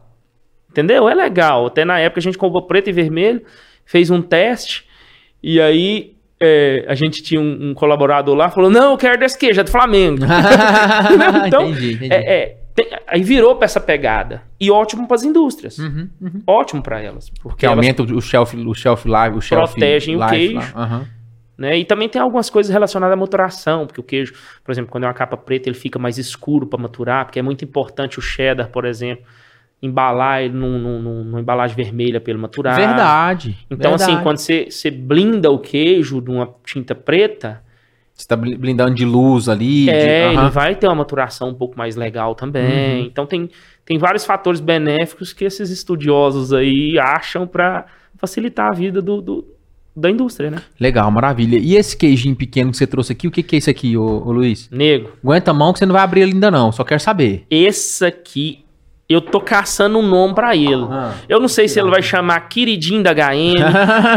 [0.71, 1.09] Entendeu?
[1.09, 1.67] É legal.
[1.67, 3.43] Até na época a gente comprou preto e vermelho,
[3.85, 4.87] fez um teste,
[5.43, 9.39] e aí é, a gente tinha um, um colaborador lá falou: Não, eu quero desse
[9.39, 10.25] queijo, é do Flamengo.
[11.47, 12.13] Então, entendi, entendi.
[12.15, 14.43] É, é, tem- aí virou pra essa pegada.
[14.61, 15.79] E ótimo pras indústrias.
[15.79, 16.43] Uhum, uhum.
[16.47, 17.31] Ótimo pra elas.
[17.43, 20.55] Porque Que elas aumenta o shelf, o shelf life, o shelf Protegem o life queijo.
[20.57, 20.73] lá.
[20.83, 21.07] Aham.
[21.59, 21.79] né?
[21.79, 24.33] E também tem algumas coisas relacionadas à maturação, porque o queijo,
[24.65, 27.43] por exemplo, quando é uma capa preta, ele fica mais escuro para maturar, porque é
[27.43, 29.25] muito importante o cheddar, por exemplo,
[29.81, 32.75] embalar ele num- num- num- numa embalagem vermelha para ele maturar.
[32.77, 33.59] Verdade.
[33.71, 34.23] Então, assim, verdade.
[34.25, 37.63] quando você, você blinda o queijo de uma tinta preta,
[38.23, 39.85] Você tá bli- blindando de luz ali.
[39.87, 40.43] de- é, aham.
[40.43, 43.01] ele vai ter uma maturação um pouco mais legal também.
[43.01, 43.07] Uhum.
[43.07, 43.51] Então, tem,
[43.85, 47.85] tem vários fatores benéficos que esses estudiosos aí acham para
[48.17, 49.45] facilitar a vida do, do-
[49.95, 50.59] da indústria, né?
[50.79, 51.59] Legal, maravilha.
[51.59, 54.05] E esse queijinho pequeno que você trouxe aqui, o que, que é isso aqui, ô,
[54.25, 54.69] ô Luiz?
[54.71, 57.45] Nego, Aguenta a mão que você não vai abrir ele ainda não, só quero saber.
[57.51, 58.62] esse aqui,
[59.13, 60.87] eu tô caçando um nome pra ele.
[60.91, 61.13] Ah.
[61.29, 63.57] Eu não sei se ele vai chamar queridinho da HM,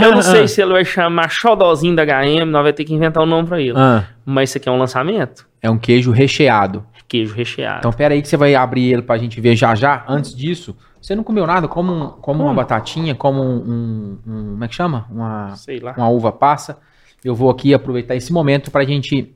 [0.03, 3.23] eu não sei se ele vai chamar xodozinho da HM, nós vamos ter que inventar
[3.23, 3.73] um nome pra ele.
[3.77, 5.45] Ah, Mas isso aqui é um lançamento?
[5.61, 6.85] é um queijo recheado.
[7.07, 7.79] Queijo recheado.
[7.79, 10.03] Então pera aí que você vai abrir ele pra gente ver já já.
[10.07, 11.67] Antes disso, você não comeu nada?
[11.67, 12.55] Como, um- como uma Como?
[12.55, 15.05] batatinha, como um, um- um- Como é que chama?
[15.11, 15.93] Uma, sei lá.
[15.97, 16.77] uma uva passa.
[17.23, 19.31] Eu vou aqui aproveitar esse momento pra gente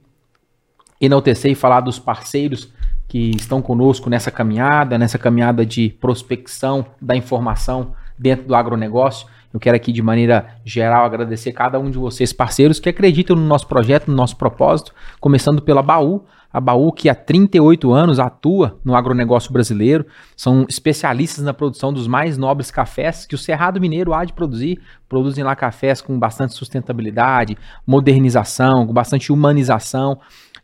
[1.01, 2.71] enaltecer e falar dos parceiros
[3.09, 9.27] que estão conosco nessa caminhada, nessa caminhada de prospecção da informação dentro do agronegócio.
[9.51, 13.41] Eu quero aqui, de maneira geral, agradecer cada um de vocês, parceiros, que acreditam no
[13.41, 16.23] nosso projeto, no nosso propósito, começando pela Baú.
[16.51, 20.05] A Baú, que há 38 anos atua no agronegócio brasileiro,
[20.35, 24.79] são especialistas na produção dos mais nobres cafés que o Cerrado Mineiro há de produzir.
[25.07, 30.19] Produzem lá cafés com bastante sustentabilidade, modernização, com bastante humanização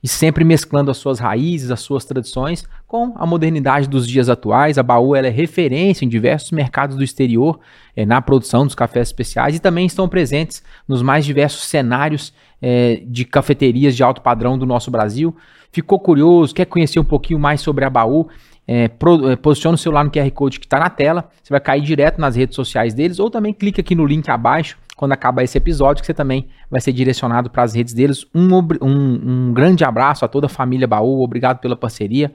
[0.05, 4.77] e sempre mesclando as suas raízes, as suas tradições com a modernidade dos dias atuais.
[4.77, 7.59] A Baú é referência em diversos mercados do exterior
[7.95, 12.31] eh, na produção dos cafés especiais e também estão presentes nos mais diversos cenários
[12.61, 15.35] eh, de cafeterias de alto padrão do nosso Brasil.
[15.71, 18.27] Ficou curioso, quer conhecer um pouquinho mais sobre a Baú?
[18.67, 21.59] É, pro- é, posiciona o celular no QR Code que está na tela, você vai
[21.59, 25.43] cair direto nas redes sociais deles, ou também clica aqui no link abaixo, quando acabar
[25.43, 28.25] esse episódio, que você também vai ser direcionado para as redes deles.
[28.33, 28.47] Um,
[28.81, 32.31] um- um grande abraço a toda a família Baú, obrigado pela parceria.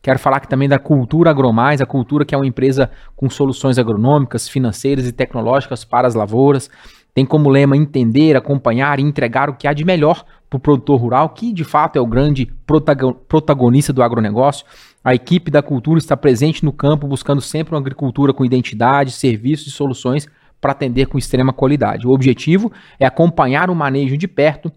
[0.00, 3.78] Quero falar aqui também da Cultura Agromais, a Cultura que é uma empresa com soluções
[3.78, 6.68] agronômicas, financeiras e tecnológicas para as lavouras.
[7.14, 11.00] Tem como lema entender, acompanhar e entregar o que há de melhor para o produtor
[11.00, 14.66] rural, que de fato é o grande protago- protagonista do agronegócio.
[15.04, 19.66] A equipe da cultura está presente no campo, buscando sempre uma agricultura com identidade, serviços
[19.66, 20.28] e soluções
[20.60, 22.06] para atender com extrema qualidade.
[22.06, 24.72] O objetivo é acompanhar o manejo de perto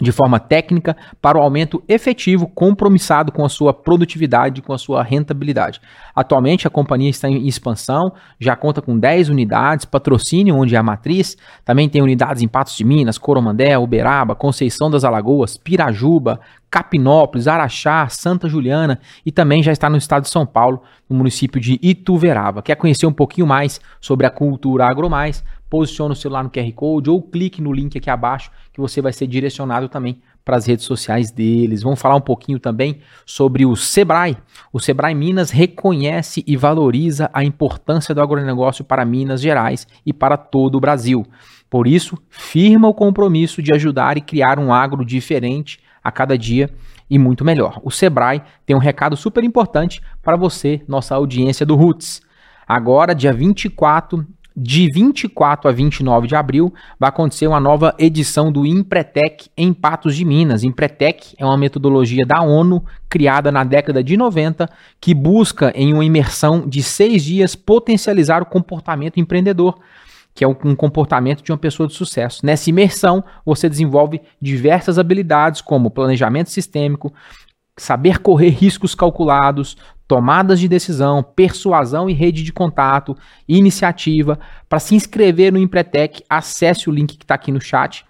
[0.00, 4.78] de forma técnica para o aumento efetivo compromissado com a sua produtividade e com a
[4.78, 5.80] sua rentabilidade.
[6.14, 10.82] Atualmente a companhia está em expansão, já conta com 10 unidades, patrocínio onde é a
[10.82, 16.40] matriz, também tem unidades em Patos de Minas, Coromandé, Uberaba, Conceição das Alagoas, Pirajuba,
[16.70, 21.60] Capinópolis, Araxá, Santa Juliana e também já está no estado de São Paulo, no município
[21.60, 22.62] de Ituverava.
[22.62, 25.42] Quer conhecer um pouquinho mais sobre a cultura agromais?
[25.68, 29.12] Posicione o celular no QR Code ou clique no link aqui abaixo que você vai
[29.12, 31.82] ser direcionado também para as redes sociais deles.
[31.82, 34.34] Vamos falar um pouquinho também sobre o Sebrae.
[34.72, 40.38] O Sebrae Minas reconhece e valoriza a importância do agronegócio para Minas Gerais e para
[40.38, 41.26] todo o Brasil.
[41.68, 46.70] Por isso, firma o compromisso de ajudar e criar um agro diferente a cada dia
[47.10, 47.78] e muito melhor.
[47.84, 52.22] O Sebrae tem um recado super importante para você, nossa audiência do Roots.
[52.66, 54.26] Agora, dia 24
[54.60, 60.16] de 24 a 29 de abril, vai acontecer uma nova edição do Empretec em Patos
[60.16, 60.64] de Minas.
[60.64, 64.68] Empretec é uma metodologia da ONU criada na década de 90
[65.00, 69.78] que busca, em uma imersão de seis dias, potencializar o comportamento empreendedor
[70.34, 72.46] que é um, comportamento de uma pessoa de sucesso.
[72.46, 77.12] Nessa imersão, você desenvolve diversas habilidades como planejamento sistêmico,
[77.76, 79.76] saber correr riscos calculados,
[80.08, 83.14] tomadas de decisão, persuasão e rede de contato,
[83.46, 84.40] iniciativa.
[84.66, 88.08] Para se inscrever no Empretec, acesse o link que está aqui no chat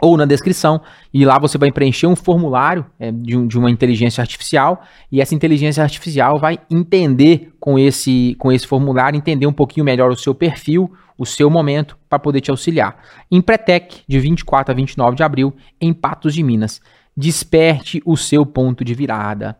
[0.00, 0.80] ou na descrição,
[1.12, 4.82] e lá você vai preencher um formulário é, de, um, de, uma inteligência artificial,
[5.12, 10.10] e essa inteligência artificial vai entender com esse, com esse formulário, entender um pouquinho melhor
[10.10, 12.96] o seu perfil, o seu momento, para poder te auxiliar.
[13.30, 16.80] Empretec, de 24 a 29 de abril, em Patos de Minas.
[17.14, 19.58] Desperte o seu ponto de virada.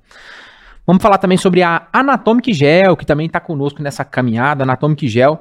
[0.91, 4.64] Vamos falar também sobre a Anatomic Gel, que também está conosco nessa caminhada.
[4.64, 5.38] Anatomic Gel,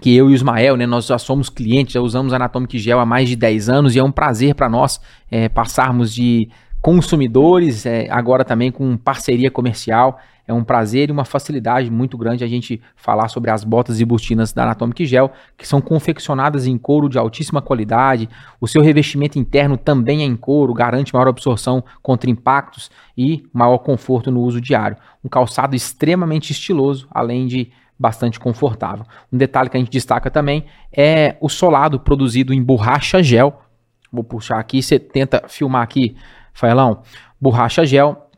[0.00, 3.04] que eu e o Ismael, né, nós já somos clientes, já usamos Anatomic Gel há
[3.04, 4.98] mais de 10 anos e é um prazer para nós
[5.30, 6.48] é, passarmos de
[6.80, 10.18] consumidores, é, agora também com parceria comercial.
[10.50, 14.04] É um prazer e uma facilidade muito grande a gente falar sobre as botas e
[14.04, 18.28] botinas da Anatomic Gel, que são confeccionadas em couro de altíssima qualidade.
[18.60, 23.78] O seu revestimento interno também é em couro, garante maior absorção contra impactos e maior
[23.78, 24.96] conforto no uso diário.
[25.24, 29.04] Um calçado extremamente estiloso, além de bastante confortável.
[29.32, 33.62] Um detalhe que a gente destaca também é o solado produzido em borracha gel.
[34.12, 36.16] Vou puxar aqui, você tenta filmar aqui,
[36.52, 37.02] Faelão.
[37.40, 38.29] Borracha gel,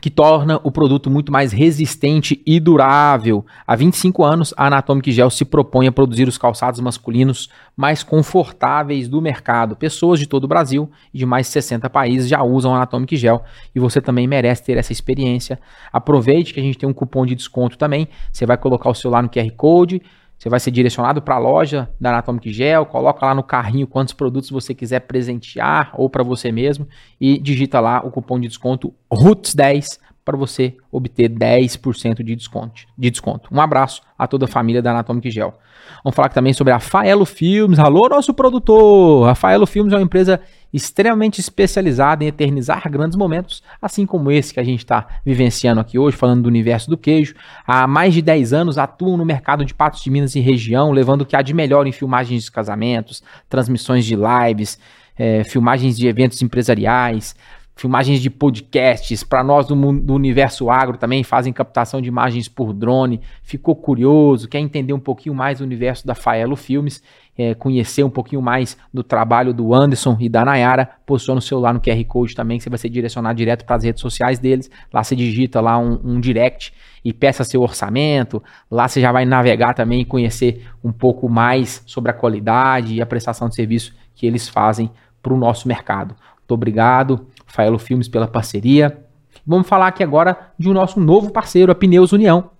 [0.00, 3.44] que torna o produto muito mais resistente e durável.
[3.66, 9.08] Há 25 anos, a Anatomic Gel se propõe a produzir os calçados masculinos mais confortáveis
[9.08, 9.76] do mercado.
[9.76, 13.42] Pessoas de todo o Brasil e de mais de 60 países já usam Anatomic Gel
[13.74, 15.58] e você também merece ter essa experiência.
[15.92, 18.08] Aproveite que a gente tem um cupom de desconto também.
[18.32, 20.02] Você vai colocar o lá no QR Code,
[20.38, 24.12] você vai ser direcionado para a loja da Anatomic Gel, coloca lá no carrinho quantos
[24.12, 26.86] produtos você quiser presentear ou para você mesmo
[27.20, 33.10] e digita lá o cupom de desconto ROOTS10 para você obter 10% de desconto, de
[33.10, 33.48] desconto.
[33.52, 35.54] Um abraço a toda a família da Anatomic Gel.
[36.02, 37.78] Vamos falar também sobre a Faelo Filmes.
[37.78, 39.28] Alô, nosso produtor!
[39.28, 40.40] A Faelo Filmes é uma empresa
[40.72, 45.98] extremamente especializada em eternizar grandes momentos, assim como esse que a gente está vivenciando aqui
[45.98, 47.34] hoje, falando do universo do queijo.
[47.66, 51.22] Há mais de 10 anos atuam no mercado de Patos de Minas e região, levando
[51.22, 54.78] o que há de melhor em filmagens de casamentos, transmissões de lives,
[55.18, 57.34] é, filmagens de eventos empresariais,
[57.76, 62.72] filmagens de podcasts, para nós do, do, universo agro também fazem captação de imagens por
[62.72, 63.20] drone.
[63.42, 67.02] Ficou curioso, quer entender um pouquinho mais do universo da Faelo Filmes,
[67.38, 71.74] é, conhecer um pouquinho mais do trabalho do Anderson e da Nayara, posiciona o celular
[71.74, 74.70] no QR Code também, que você vai ser direcionado direto para as redes sociais deles.
[74.92, 76.72] Lá você digita lá um, um direct
[77.04, 78.42] e peça seu orçamento.
[78.70, 83.02] Lá você já vai navegar também e conhecer um pouco mais sobre a qualidade e
[83.02, 84.90] a prestação de serviço que eles fazem
[85.22, 86.16] para o nosso mercado.
[86.38, 87.26] Muito obrigado.
[87.46, 89.02] Faelo Filmes pela parceria.
[89.46, 92.50] Vamos falar aqui agora de um nosso novo parceiro, a Pneus União,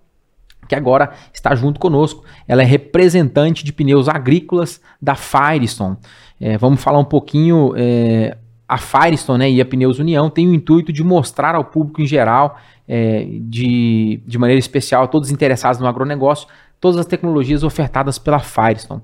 [0.68, 2.24] que agora está junto conosco.
[2.46, 5.96] Ela é representante de pneus agrícolas da Firestone.
[6.40, 7.72] É, vamos falar um pouquinho.
[7.76, 8.36] É,
[8.68, 12.06] a Firestone né, e a Pneus União têm o intuito de mostrar ao público em
[12.06, 12.58] geral,
[12.88, 16.48] é, de, de maneira especial, todos interessados no agronegócio,
[16.80, 19.02] todas as tecnologias ofertadas pela Firestone,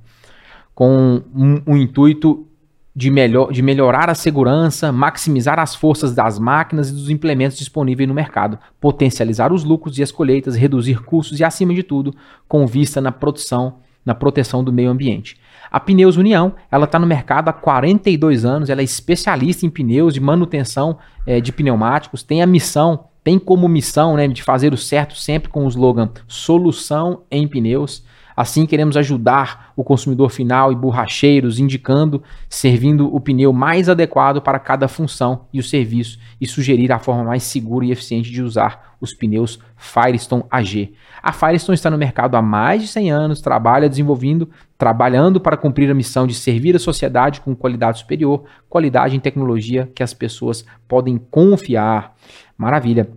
[0.74, 2.46] com um, um intuito
[2.94, 8.08] de, melhor, de melhorar a segurança, maximizar as forças das máquinas e dos implementos disponíveis
[8.08, 12.14] no mercado, potencializar os lucros e as colheitas, reduzir custos e, acima de tudo,
[12.46, 15.40] com vista na produção, na proteção do meio ambiente.
[15.70, 20.12] A Pneus União, ela está no mercado há 42 anos, ela é especialista em pneus
[20.12, 24.76] de manutenção é, de pneumáticos, tem a missão, tem como missão né, de fazer o
[24.76, 28.04] certo sempre com o slogan Solução em Pneus.
[28.36, 34.58] Assim, queremos ajudar o consumidor final e borracheiros, indicando, servindo o pneu mais adequado para
[34.58, 38.96] cada função e o serviço e sugerir a forma mais segura e eficiente de usar
[39.00, 40.94] os pneus Firestone AG.
[41.20, 45.90] A Firestone está no mercado há mais de 100 anos, trabalha desenvolvendo, trabalhando para cumprir
[45.90, 50.64] a missão de servir a sociedade com qualidade superior, qualidade em tecnologia que as pessoas
[50.86, 52.14] podem confiar.
[52.56, 53.10] Maravilha.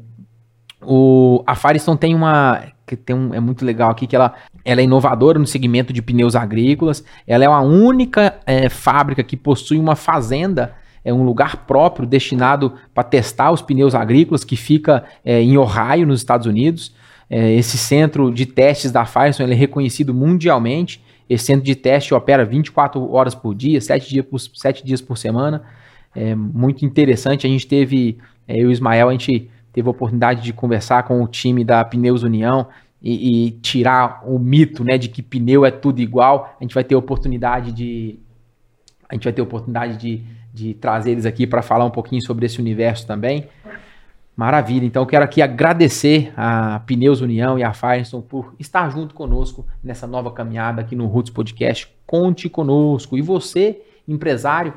[0.82, 4.82] O, a Firestone tem uma que tem um, é muito legal aqui que ela, ela
[4.82, 7.04] é inovadora no segmento de pneus agrícolas.
[7.26, 12.74] Ela é a única é, fábrica que possui uma fazenda, é um lugar próprio destinado
[12.94, 16.94] para testar os pneus agrícolas que fica é, em Ohio, nos Estados Unidos.
[17.30, 21.04] É, esse centro de testes da Firestone é reconhecido mundialmente.
[21.28, 25.18] Esse centro de teste opera 24 horas por dia, 7 dias por, 7 dias por
[25.18, 25.64] semana.
[26.16, 27.48] É muito interessante.
[27.48, 28.18] A gente teve,
[28.48, 31.62] é, eu e o Ismael, a gente teve a oportunidade de conversar com o time
[31.62, 32.70] da Pneus União
[33.02, 36.56] e, e, tirar o mito, né, de que pneu é tudo igual.
[36.58, 38.18] A gente vai ter a oportunidade de
[39.10, 40.24] a gente vai ter oportunidade de,
[40.54, 43.50] de trazer eles aqui para falar um pouquinho sobre esse universo também.
[44.34, 44.86] Maravilha.
[44.86, 50.08] Então quero aqui agradecer a Pneus União e a Firestone por estar junto conosco nessa
[50.08, 51.94] nova caminhada aqui no Roots Podcast.
[52.08, 53.18] Conte conosco.
[53.18, 54.74] E você, empresário,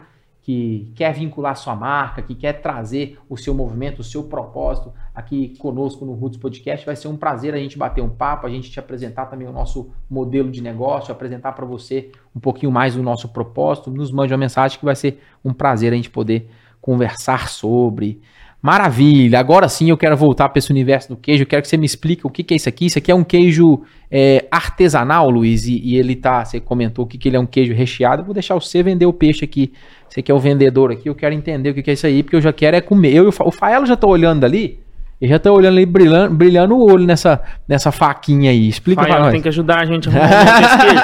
[0.49, 5.55] que quer vincular sua marca, que quer trazer o seu movimento, o seu propósito aqui
[5.59, 8.71] conosco no Roots Podcast, vai ser um prazer a gente bater um papo, a gente
[8.71, 13.03] te apresentar também o nosso modelo de negócio, apresentar para você um pouquinho mais o
[13.03, 13.91] nosso propósito.
[13.91, 16.49] Nos mande uma mensagem que vai ser um prazer a gente poder
[16.81, 18.23] conversar sobre.
[18.61, 19.39] Maravilha!
[19.39, 21.45] Agora sim eu quero voltar para esse universo do queijo.
[21.45, 22.87] Eu quero que você me explique o que, que é isso aqui.
[22.87, 26.45] Isso aqui é um queijo é, artesanal, Luiz, e, e, ele tá.
[26.45, 28.23] Você comentou que, que ele é um queijo recheado.
[28.23, 29.73] Eu vou deixar você vender o peixe aqui.
[30.09, 32.23] Você que é o vendedor aqui, eu quero entender o que, que é isso aí,
[32.23, 33.15] porque eu já quero é comer.
[33.15, 34.81] Eu, o Faelo já tô olhando ali.
[35.21, 38.69] E já tô olhando ali, brilhando, brilhando o olho nessa, nessa faquinha aí.
[38.69, 39.33] Explica Fael, pra nós.
[39.33, 41.03] tem que ajudar a gente a arrumar esse queijo.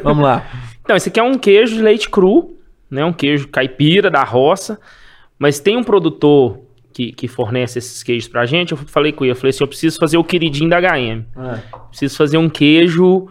[0.02, 0.44] Vamos lá.
[0.82, 2.58] Então, esse aqui é um queijo de leite cru,
[2.90, 3.04] né?
[3.04, 4.78] Um queijo caipira da roça.
[5.38, 6.60] Mas tem um produtor
[6.92, 8.72] que, que fornece esses queijos pra gente.
[8.72, 11.24] Eu falei com ele, eu falei assim: eu preciso fazer o queridinho da HM.
[11.36, 11.78] É.
[11.88, 13.28] Preciso fazer um queijo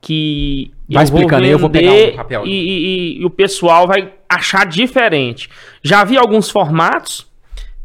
[0.00, 0.70] que.
[0.88, 2.46] Vai explicando aí, eu vou pegar um papel.
[2.46, 5.48] E, e- e o pessoal vai achar diferente.
[5.82, 7.26] Já vi alguns formatos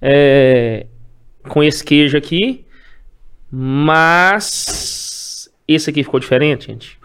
[0.01, 0.85] é,
[1.47, 2.65] com esse queijo aqui,
[3.51, 6.97] mas esse aqui ficou diferente, gente.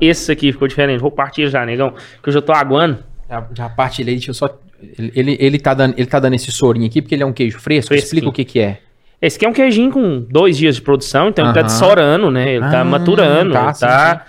[0.00, 1.00] Esse aqui ficou diferente.
[1.00, 3.02] Vou partir já, negão, que eu já tô aguando.
[3.28, 4.58] Já, já partilhei, deixa eu só.
[4.98, 7.58] Ele, ele, tá dando, ele tá dando esse sorinho aqui porque ele é um queijo
[7.58, 7.88] fresco.
[7.88, 8.04] Fresquinho.
[8.06, 8.80] Explica o que, que é.
[9.20, 12.54] Esse aqui é um queijinho com dois dias de produção, então ele tá dessorando, né?
[12.54, 14.26] Ele tá Ah, maturando, tá, ele sim, tá,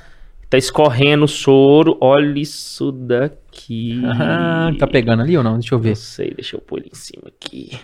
[0.49, 1.97] tá escorrendo o soro.
[1.99, 4.01] Olha isso daqui.
[4.05, 5.59] Ah, tá pegando ali ou não?
[5.59, 5.89] Deixa eu ver.
[5.89, 7.77] Não sei, deixa eu pôr ele em cima aqui.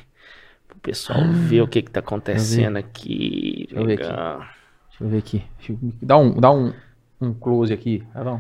[0.68, 3.68] Pro pessoal ver o que que tá acontecendo aqui.
[3.76, 4.04] Ah, eu ver aqui.
[4.08, 5.44] Deixa eu ver aqui.
[5.58, 6.74] Deixa Dá um, dá um,
[7.20, 8.02] um close aqui.
[8.14, 8.40] Tá bom?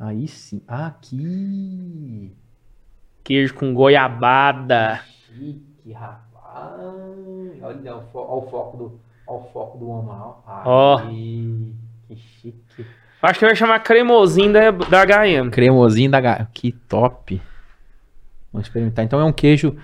[0.00, 0.62] Aí sim.
[0.66, 2.32] Aqui.
[3.22, 5.00] Queijo com goiabada.
[5.26, 6.72] Chique, rapaz.
[7.62, 9.00] Olha o, fo o foco do.
[9.26, 10.10] Olha o foco do homem.
[10.46, 10.98] ó.
[12.08, 12.86] Que chique.
[13.22, 15.50] Acho que vai chamar cremosinho da, da HM.
[15.50, 16.20] Cremosinho da.
[16.20, 17.40] ga- Que top.
[18.52, 19.04] Vamos experimentar.
[19.04, 19.76] Então é um queijo.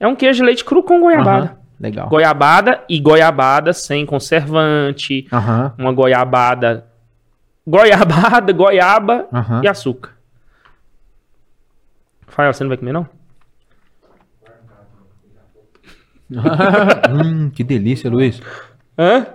[0.00, 1.46] É um queijo de leite cru com goiabada.
[1.46, 2.08] Aham, Legal.
[2.08, 5.26] Goiabada e goiabada sem conservante.
[5.32, 5.72] Aham.
[5.78, 6.87] Uma goiabada.
[7.68, 9.60] Goiabada, goiaba Aham.
[9.62, 10.16] e açúcar.
[12.26, 13.06] Fael, você não vai comer, não?
[16.30, 18.40] hum, que delícia, Luiz.
[18.98, 19.26] Hã?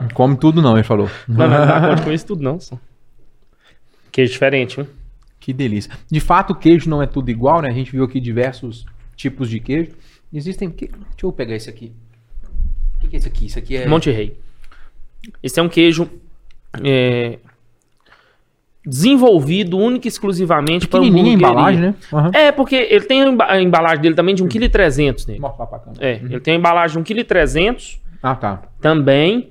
[0.00, 1.08] Não come tudo não, ele falou.
[1.28, 2.58] Não, não com isso tudo, não.
[2.58, 2.78] Só.
[4.10, 4.88] Queijo diferente, hein?
[5.38, 5.92] Que delícia.
[6.10, 7.68] De fato, o queijo não é tudo igual, né?
[7.68, 8.86] A gente viu aqui diversos
[9.16, 9.92] tipos de queijo.
[10.32, 10.70] Existem.
[10.70, 11.92] que- Deixa eu pegar esse aqui.
[12.96, 13.46] O que, que é isso aqui?
[13.46, 13.86] Isso aqui é.
[13.86, 14.38] Monte Rei.
[15.42, 16.08] Esse é um queijo
[16.84, 17.38] é,
[18.84, 21.94] desenvolvido única e exclusivamente para Pequenininha a embalagem, né?
[22.12, 22.30] Aham.
[22.34, 25.14] É, porque ele tem a emba- a embalagem dele também de 1,3 kg
[25.78, 26.04] câmera.
[26.04, 28.62] É, ele tem a embalagem de 1,3 kg Ah, tá.
[28.80, 29.50] também.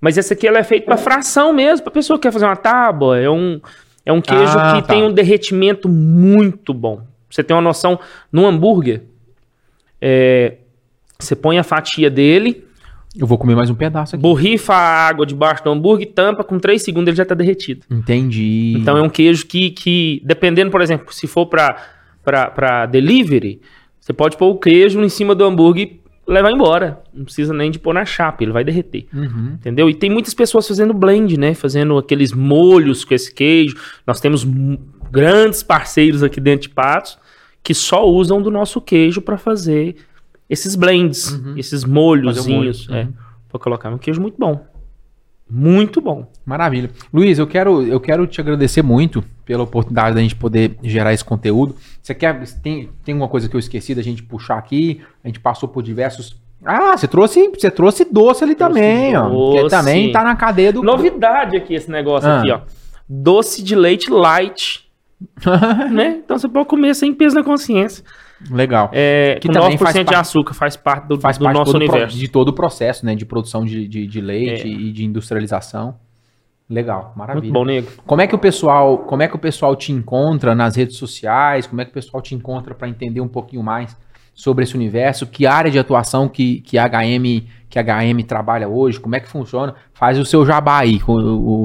[0.00, 2.54] Mas esse aqui ela é feito para fração mesmo, para pessoa que quer fazer uma
[2.56, 3.18] tábua.
[3.18, 3.60] É um,
[4.06, 4.94] é um queijo Ah, que tá.
[4.94, 7.00] tem um derretimento muito bom.
[7.30, 7.98] Você tem uma noção,
[8.30, 9.02] no hambúrguer,
[10.00, 10.56] é,
[11.18, 12.64] você põe a fatia dele,
[13.18, 14.22] Eu vou comer mais um pedaço aqui.
[14.22, 17.84] borrifa a água debaixo do hambúrguer, tampa, com 3 segundos ele já está derretido.
[17.90, 18.74] Entendi.
[18.76, 23.60] Então é um queijo que, que dependendo, por exemplo, se for para delivery,
[24.00, 26.00] você pode pôr o queijo em cima do hambúrguer e
[26.32, 27.02] levar embora.
[27.12, 29.06] Não precisa nem de pôr na chapa, ele vai derreter.
[29.12, 29.54] Uhum.
[29.54, 29.90] Entendeu?
[29.90, 31.54] E tem muitas pessoas fazendo blend, né?
[31.54, 33.76] Fazendo aqueles molhos com esse queijo.
[34.06, 34.46] Nós temos
[35.10, 37.18] grandes parceiros aqui dentro de Patos
[37.62, 39.96] que só usam do nosso queijo para fazer
[40.48, 43.00] esses blends, esses molhozinhos, o molho.
[43.00, 43.60] é, Uhum.
[43.60, 43.92] colocar.
[43.92, 44.64] Um queijo muito bom.
[45.50, 46.30] Muito bom.
[46.44, 46.90] Maravilha.
[47.12, 51.24] Luiz, eu quero, eu quero te agradecer muito pela oportunidade da gente poder gerar esse
[51.24, 51.74] conteúdo.
[52.02, 52.38] Você quer.
[52.62, 55.00] Tem, tem uma coisa que eu esqueci da gente puxar aqui.
[55.24, 56.36] A gente passou por diversos.
[56.62, 59.52] Ah, você trouxe, você trouxe doce ali Trouxe também, ó.
[59.52, 59.70] Que doce.
[59.70, 60.82] também tá na cadeia do.
[60.82, 62.40] Novidade aqui esse negócio Ah.
[62.40, 62.60] aqui, ó.
[63.08, 64.86] Doce de leite light,
[65.90, 66.20] né?
[66.22, 68.04] Então você pode comer sem peso na consciência.
[68.50, 68.90] Legal.
[68.92, 71.56] É, Que com também 9% faz de parte- açúcar, faz parte do, Faz do parte
[71.56, 72.16] nosso pro- universo.
[72.16, 72.20] É.
[72.20, 73.14] de todo o processo, né?
[73.14, 75.96] De produção de, de, de leite e de industrialização.
[76.70, 77.42] Legal, maravilha.
[77.42, 77.88] Muito bom, nego.
[78.06, 81.66] Como é que o pessoal, como é que o pessoal te encontra nas redes sociais?
[81.66, 83.96] Como é que o pessoal te encontra para entender um pouquinho mais
[84.34, 85.26] sobre esse universo?
[85.26, 89.00] Que área de atuação que, que a HM que a HM trabalha hoje?
[89.00, 89.74] Como é que funciona?
[89.94, 91.12] Faz o seu jabá aí, o,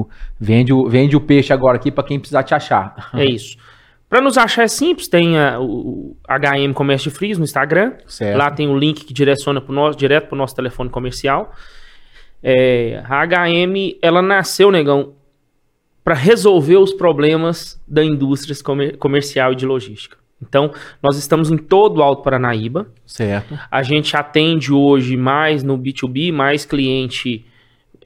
[0.00, 0.08] o-
[0.40, 3.10] vende, o, vende o peixe agora aqui para quem precisar te achar.
[3.14, 3.56] É isso.
[4.08, 5.64] Para nos achar é simples, tem a- o,
[6.12, 7.94] o HM Comércio de Frios no Instagram.
[8.06, 8.36] Certo.
[8.38, 11.52] Lá tem o link que direciona pro nosso, direto para o nosso telefone comercial.
[12.42, 15.14] É, a HM, ela nasceu, negão,
[16.04, 20.16] para resolver os problemas da indústria comer- comercial e de logística.
[20.42, 20.70] Então,
[21.02, 22.86] nós estamos em todo o Alto Paranaíba.
[23.06, 23.58] Certo.
[23.70, 27.46] A gente atende hoje mais no B2B, mais cliente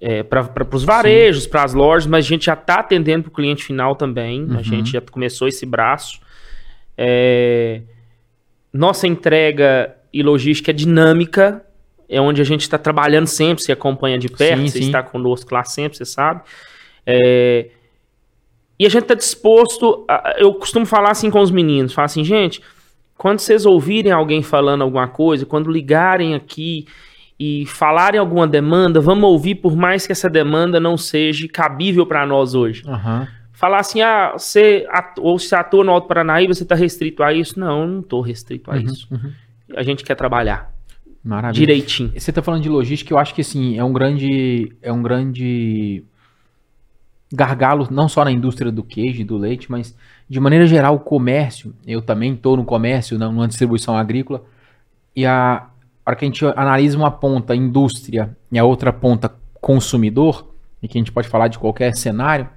[0.00, 3.34] é, para os varejos, para as lojas, mas a gente já está atendendo para o
[3.34, 4.44] cliente final também.
[4.44, 4.58] Uhum.
[4.58, 6.20] A gente já começou esse braço.
[6.96, 7.82] É,
[8.72, 11.64] nossa entrega e logística é dinâmica,
[12.08, 14.86] é onde a gente está trabalhando sempre, você acompanha de perto, sim, você sim.
[14.86, 16.42] está conosco lá sempre, você sabe.
[17.04, 17.68] É,
[18.78, 20.04] e a gente está disposto.
[20.08, 22.62] A, eu costumo falar assim com os meninos: falar assim, gente,
[23.16, 26.86] quando vocês ouvirem alguém falando alguma coisa, quando ligarem aqui
[27.38, 32.26] e falarem alguma demanda, vamos ouvir, por mais que essa demanda não seja cabível para
[32.26, 32.82] nós hoje.
[32.86, 33.26] Uhum.
[33.52, 34.86] Falar assim, ah, você
[35.18, 37.58] ou se atua no Alto Paranaíba, você está restrito a isso?
[37.58, 39.06] Não, eu não estou restrito a uhum, isso.
[39.10, 39.32] Uhum.
[39.76, 40.72] A gente quer trabalhar.
[41.24, 41.66] Maravilha.
[41.66, 42.12] Direitinho.
[42.16, 44.72] Você está falando de logística, eu acho que assim, é um grande.
[44.80, 46.04] É um grande
[47.32, 49.94] gargalo, não só na indústria do queijo e do leite, mas
[50.28, 51.74] de maneira geral o comércio.
[51.86, 54.42] Eu também estou no comércio, numa distribuição agrícola,
[55.14, 55.68] e a
[56.08, 60.48] hora que a gente analisa uma ponta indústria e a outra ponta consumidor,
[60.82, 62.48] e que a gente pode falar de qualquer cenário,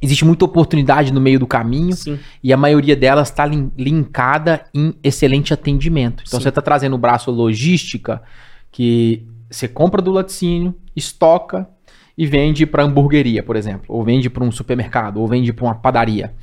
[0.00, 2.18] existe muita oportunidade no meio do caminho Sim.
[2.42, 6.22] e a maioria delas está linkada em excelente atendimento.
[6.26, 6.44] Então Sim.
[6.44, 8.22] você está trazendo o braço logística
[8.70, 11.68] que você compra do laticínio, estoca,
[12.16, 15.74] e vende para hamburgueria, por exemplo, ou vende para um supermercado, ou vende para uma
[15.74, 16.34] padaria.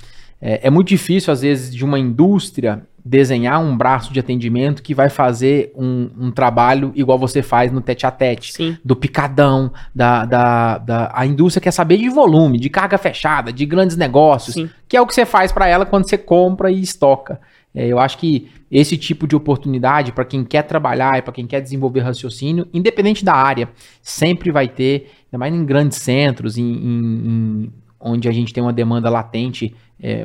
[0.42, 4.94] É, é, muito difícil, às vezes, de uma indústria desenhar um braço de atendimento que
[4.94, 8.78] vai fazer um, um trabalho igual você faz no tete a tete, Sim.
[8.84, 13.66] do picadão, da, da, da, a indústria quer saber de volume, de carga fechada, de
[13.66, 14.70] grandes negócios, Sim.
[14.88, 17.40] que é o que você faz para ela quando você compra e estoca.
[17.74, 21.48] É, eu acho que esse tipo de oportunidade, para quem quer trabalhar e para quem
[21.48, 23.70] quer desenvolver raciocínio, independente da área,
[24.02, 28.62] sempre vai ter, ainda mais em grandes centros, em, em, em onde a gente tem
[28.62, 30.24] uma demanda latente é,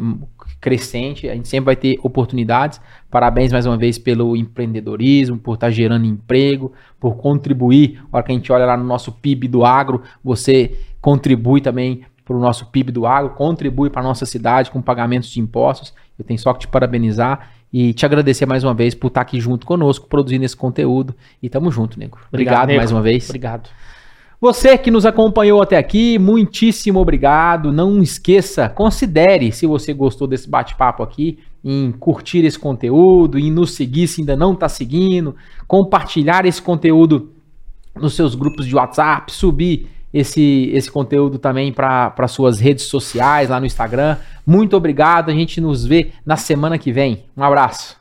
[0.60, 2.80] crescente, a gente sempre vai ter oportunidades.
[3.10, 8.02] Parabéns mais uma vez pelo empreendedorismo, por estar tá gerando emprego, por contribuir.
[8.12, 12.02] A hora que a gente olha lá no nosso PIB do agro, você contribui também
[12.24, 15.92] para o nosso PIB do agro, contribui para a nossa cidade com pagamentos de impostos.
[16.18, 19.40] Eu tenho só que te parabenizar e te agradecer mais uma vez por estar aqui
[19.40, 21.14] junto conosco, produzindo esse conteúdo.
[21.42, 22.18] E tamo junto, nego.
[22.28, 22.78] Obrigado, obrigado nego.
[22.78, 23.28] mais uma vez.
[23.28, 23.70] Obrigado.
[24.42, 27.72] Você que nos acompanhou até aqui, muitíssimo obrigado.
[27.72, 33.70] Não esqueça, considere, se você gostou desse bate-papo aqui, em curtir esse conteúdo, em nos
[33.70, 35.36] seguir se ainda não está seguindo,
[35.68, 37.30] compartilhar esse conteúdo
[37.94, 43.60] nos seus grupos de WhatsApp, subir esse, esse conteúdo também para suas redes sociais, lá
[43.60, 44.16] no Instagram.
[44.44, 47.26] Muito obrigado, a gente nos vê na semana que vem.
[47.36, 47.96] Um abraço.